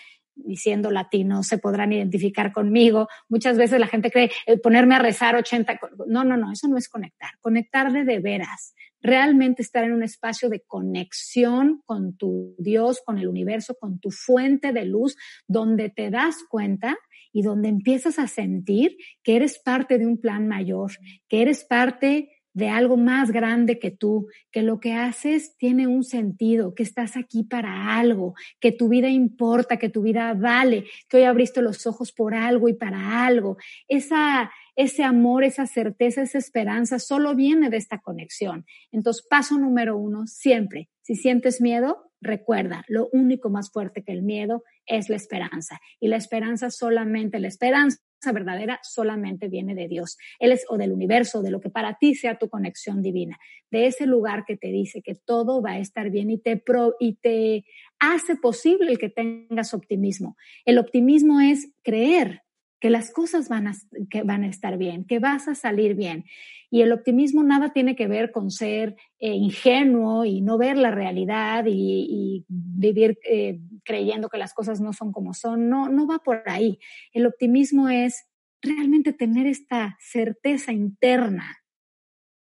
[0.44, 3.08] diciendo latino se podrán identificar conmigo.
[3.28, 5.78] Muchas veces la gente cree eh, ponerme a rezar 80.
[6.06, 7.30] No, no, no, eso no es conectar.
[7.40, 8.74] Conectar de, de veras.
[9.00, 14.10] Realmente estar en un espacio de conexión con tu Dios, con el universo, con tu
[14.10, 15.16] fuente de luz,
[15.46, 16.96] donde te das cuenta
[17.32, 20.92] y donde empiezas a sentir que eres parte de un plan mayor,
[21.28, 26.04] que eres parte de algo más grande que tú, que lo que haces tiene un
[26.04, 31.18] sentido, que estás aquí para algo, que tu vida importa, que tu vida vale, que
[31.18, 33.58] hoy abriste los ojos por algo y para algo.
[33.86, 38.64] Esa, ese amor, esa certeza, esa esperanza solo viene de esta conexión.
[38.92, 44.22] Entonces, paso número uno, siempre, si sientes miedo, recuerda, lo único más fuerte que el
[44.22, 45.78] miedo es la esperanza.
[46.00, 47.98] Y la esperanza solamente, la esperanza
[48.32, 50.18] verdadera solamente viene de Dios.
[50.38, 53.38] Él es o del universo, de lo que para ti sea tu conexión divina,
[53.70, 56.94] de ese lugar que te dice que todo va a estar bien y te, pro,
[56.98, 57.64] y te
[57.98, 60.36] hace posible el que tengas optimismo.
[60.64, 62.42] El optimismo es creer
[62.80, 63.74] que las cosas van a,
[64.10, 66.24] que van a estar bien, que vas a salir bien.
[66.70, 70.90] Y el optimismo nada tiene que ver con ser eh, ingenuo y no ver la
[70.90, 75.68] realidad y, vivir eh, creyendo que las cosas no son como son.
[75.68, 76.78] No, no va por ahí.
[77.12, 78.26] El optimismo es
[78.62, 81.58] realmente tener esta certeza interna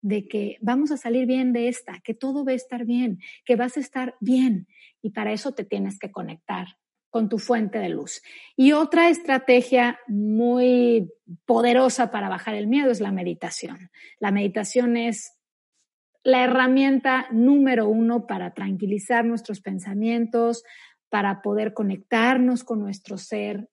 [0.01, 3.57] de que vamos a salir bien de esta, que todo va a estar bien, que
[3.57, 4.69] vas a estar bien.
[5.03, 6.69] Y para eso te tienes que conectar
[7.15, 8.23] con tu fuente de luz.
[8.57, 11.13] Y otra estrategia muy
[11.47, 13.93] poderosa para bajar el miedo es la meditación.
[14.19, 15.39] La meditación es
[16.25, 20.65] la herramienta número uno para tranquilizar nuestros pensamientos,
[21.09, 23.69] para poder conectarnos con nuestro ser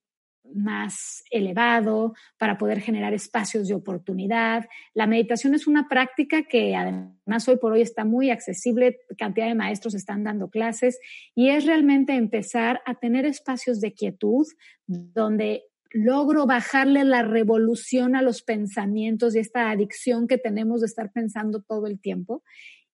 [0.56, 4.68] más elevado, para poder generar espacios de oportunidad.
[4.94, 9.56] La meditación es una práctica que además hoy por hoy está muy accesible, cantidad de
[9.56, 11.00] maestros están dando clases
[11.36, 14.46] y es realmente empezar a tener espacios de quietud
[14.88, 21.12] donde logro bajarle la revolución a los pensamientos y esta adicción que tenemos de estar
[21.12, 22.44] pensando todo el tiempo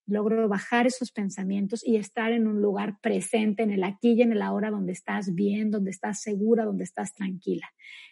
[0.08, 4.32] logro bajar esos pensamientos y estar en un lugar presente, en el aquí y en
[4.32, 7.68] el ahora, donde estás bien, donde estás segura, donde estás tranquila.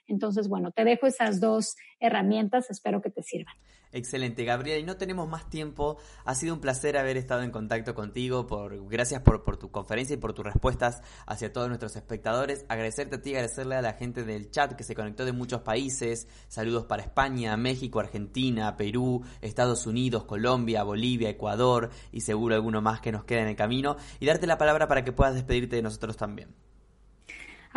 [0.08, 3.56] Entonces, bueno, te dejo esas dos herramientas, espero que te sirvan.
[3.96, 4.80] Excelente, Gabriela.
[4.80, 5.98] Y no tenemos más tiempo.
[6.26, 8.46] Ha sido un placer haber estado en contacto contigo.
[8.46, 12.66] Por, gracias por, por tu conferencia y por tus respuestas hacia todos nuestros espectadores.
[12.68, 16.28] Agradecerte a ti, agradecerle a la gente del chat que se conectó de muchos países.
[16.50, 23.00] Saludos para España, México, Argentina, Perú, Estados Unidos, Colombia, Bolivia, Ecuador y seguro alguno más
[23.00, 23.96] que nos queda en el camino.
[24.20, 26.54] Y darte la palabra para que puedas despedirte de nosotros también.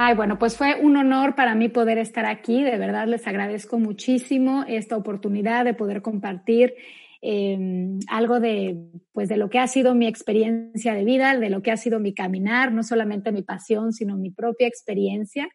[0.01, 2.63] Ay, bueno, pues fue un honor para mí poder estar aquí.
[2.63, 6.73] De verdad les agradezco muchísimo esta oportunidad de poder compartir
[7.21, 8.77] em, algo de,
[9.11, 11.99] pues, de lo que ha sido mi experiencia de vida, de lo que ha sido
[11.99, 15.49] mi caminar, no solamente mi pasión, sino mi propia experiencia.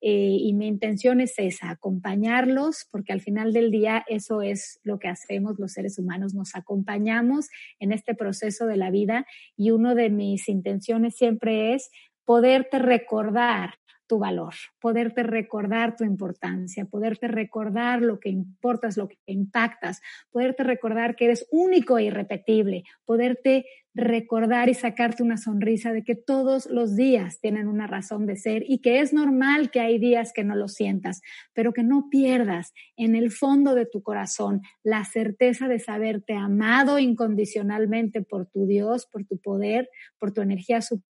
[0.00, 4.98] Eh, y mi intención es esa, acompañarlos, porque al final del día eso es lo
[4.98, 9.94] que hacemos los seres humanos, nos acompañamos en este proceso de la vida y una
[9.94, 11.90] de mis intenciones siempre es
[12.24, 13.74] poderte recordar
[14.12, 20.64] tu valor, poderte recordar tu importancia, poderte recordar lo que importas, lo que impactas, poderte
[20.64, 26.66] recordar que eres único e irrepetible, poderte recordar y sacarte una sonrisa de que todos
[26.66, 30.44] los días tienen una razón de ser y que es normal que hay días que
[30.44, 31.22] no lo sientas,
[31.54, 36.98] pero que no pierdas en el fondo de tu corazón la certeza de saberte amado
[36.98, 39.88] incondicionalmente por tu Dios, por tu poder,
[40.18, 41.11] por tu energía superior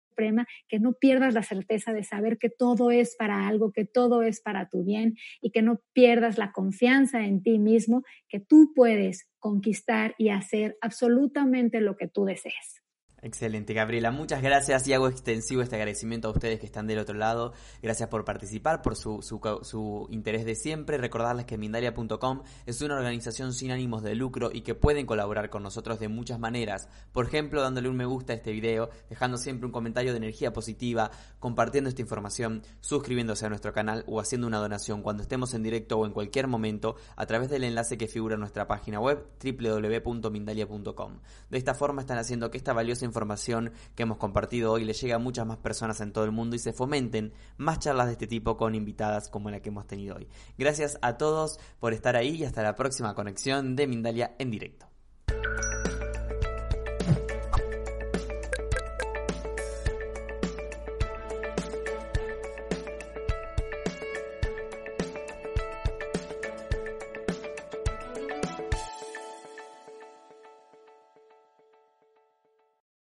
[0.69, 4.41] que no pierdas la certeza de saber que todo es para algo, que todo es
[4.41, 9.29] para tu bien y que no pierdas la confianza en ti mismo, que tú puedes
[9.39, 12.83] conquistar y hacer absolutamente lo que tú desees.
[13.21, 14.13] Excelente, Gabriela.
[14.13, 17.53] Muchas gracias y hago extensivo este agradecimiento a ustedes que están del otro lado.
[17.83, 20.99] Gracias por participar, por su, su, su interés de siempre.
[20.99, 25.65] Recordarles que Mindalia.com es una organización sin ánimos de lucro y que pueden colaborar con
[25.65, 26.89] nosotros de muchas maneras.
[27.11, 30.53] Por ejemplo, dándole un me gusta a este video, dejando siempre un comentario de energía
[30.53, 31.11] positiva,
[31.41, 35.99] compartiendo esta información, suscribiéndose a nuestro canal o haciendo una donación cuando estemos en directo
[35.99, 41.19] o en cualquier momento a través del enlace que figura en nuestra página web www.mindalia.com.
[41.51, 45.13] De esta forma están haciendo que esta valiosa información que hemos compartido hoy le llegue
[45.13, 48.27] a muchas más personas en todo el mundo y se fomenten más charlas de este
[48.27, 50.29] tipo con invitadas como la que hemos tenido hoy.
[50.57, 54.87] Gracias a todos por estar ahí y hasta la próxima conexión de Mindalia en directo.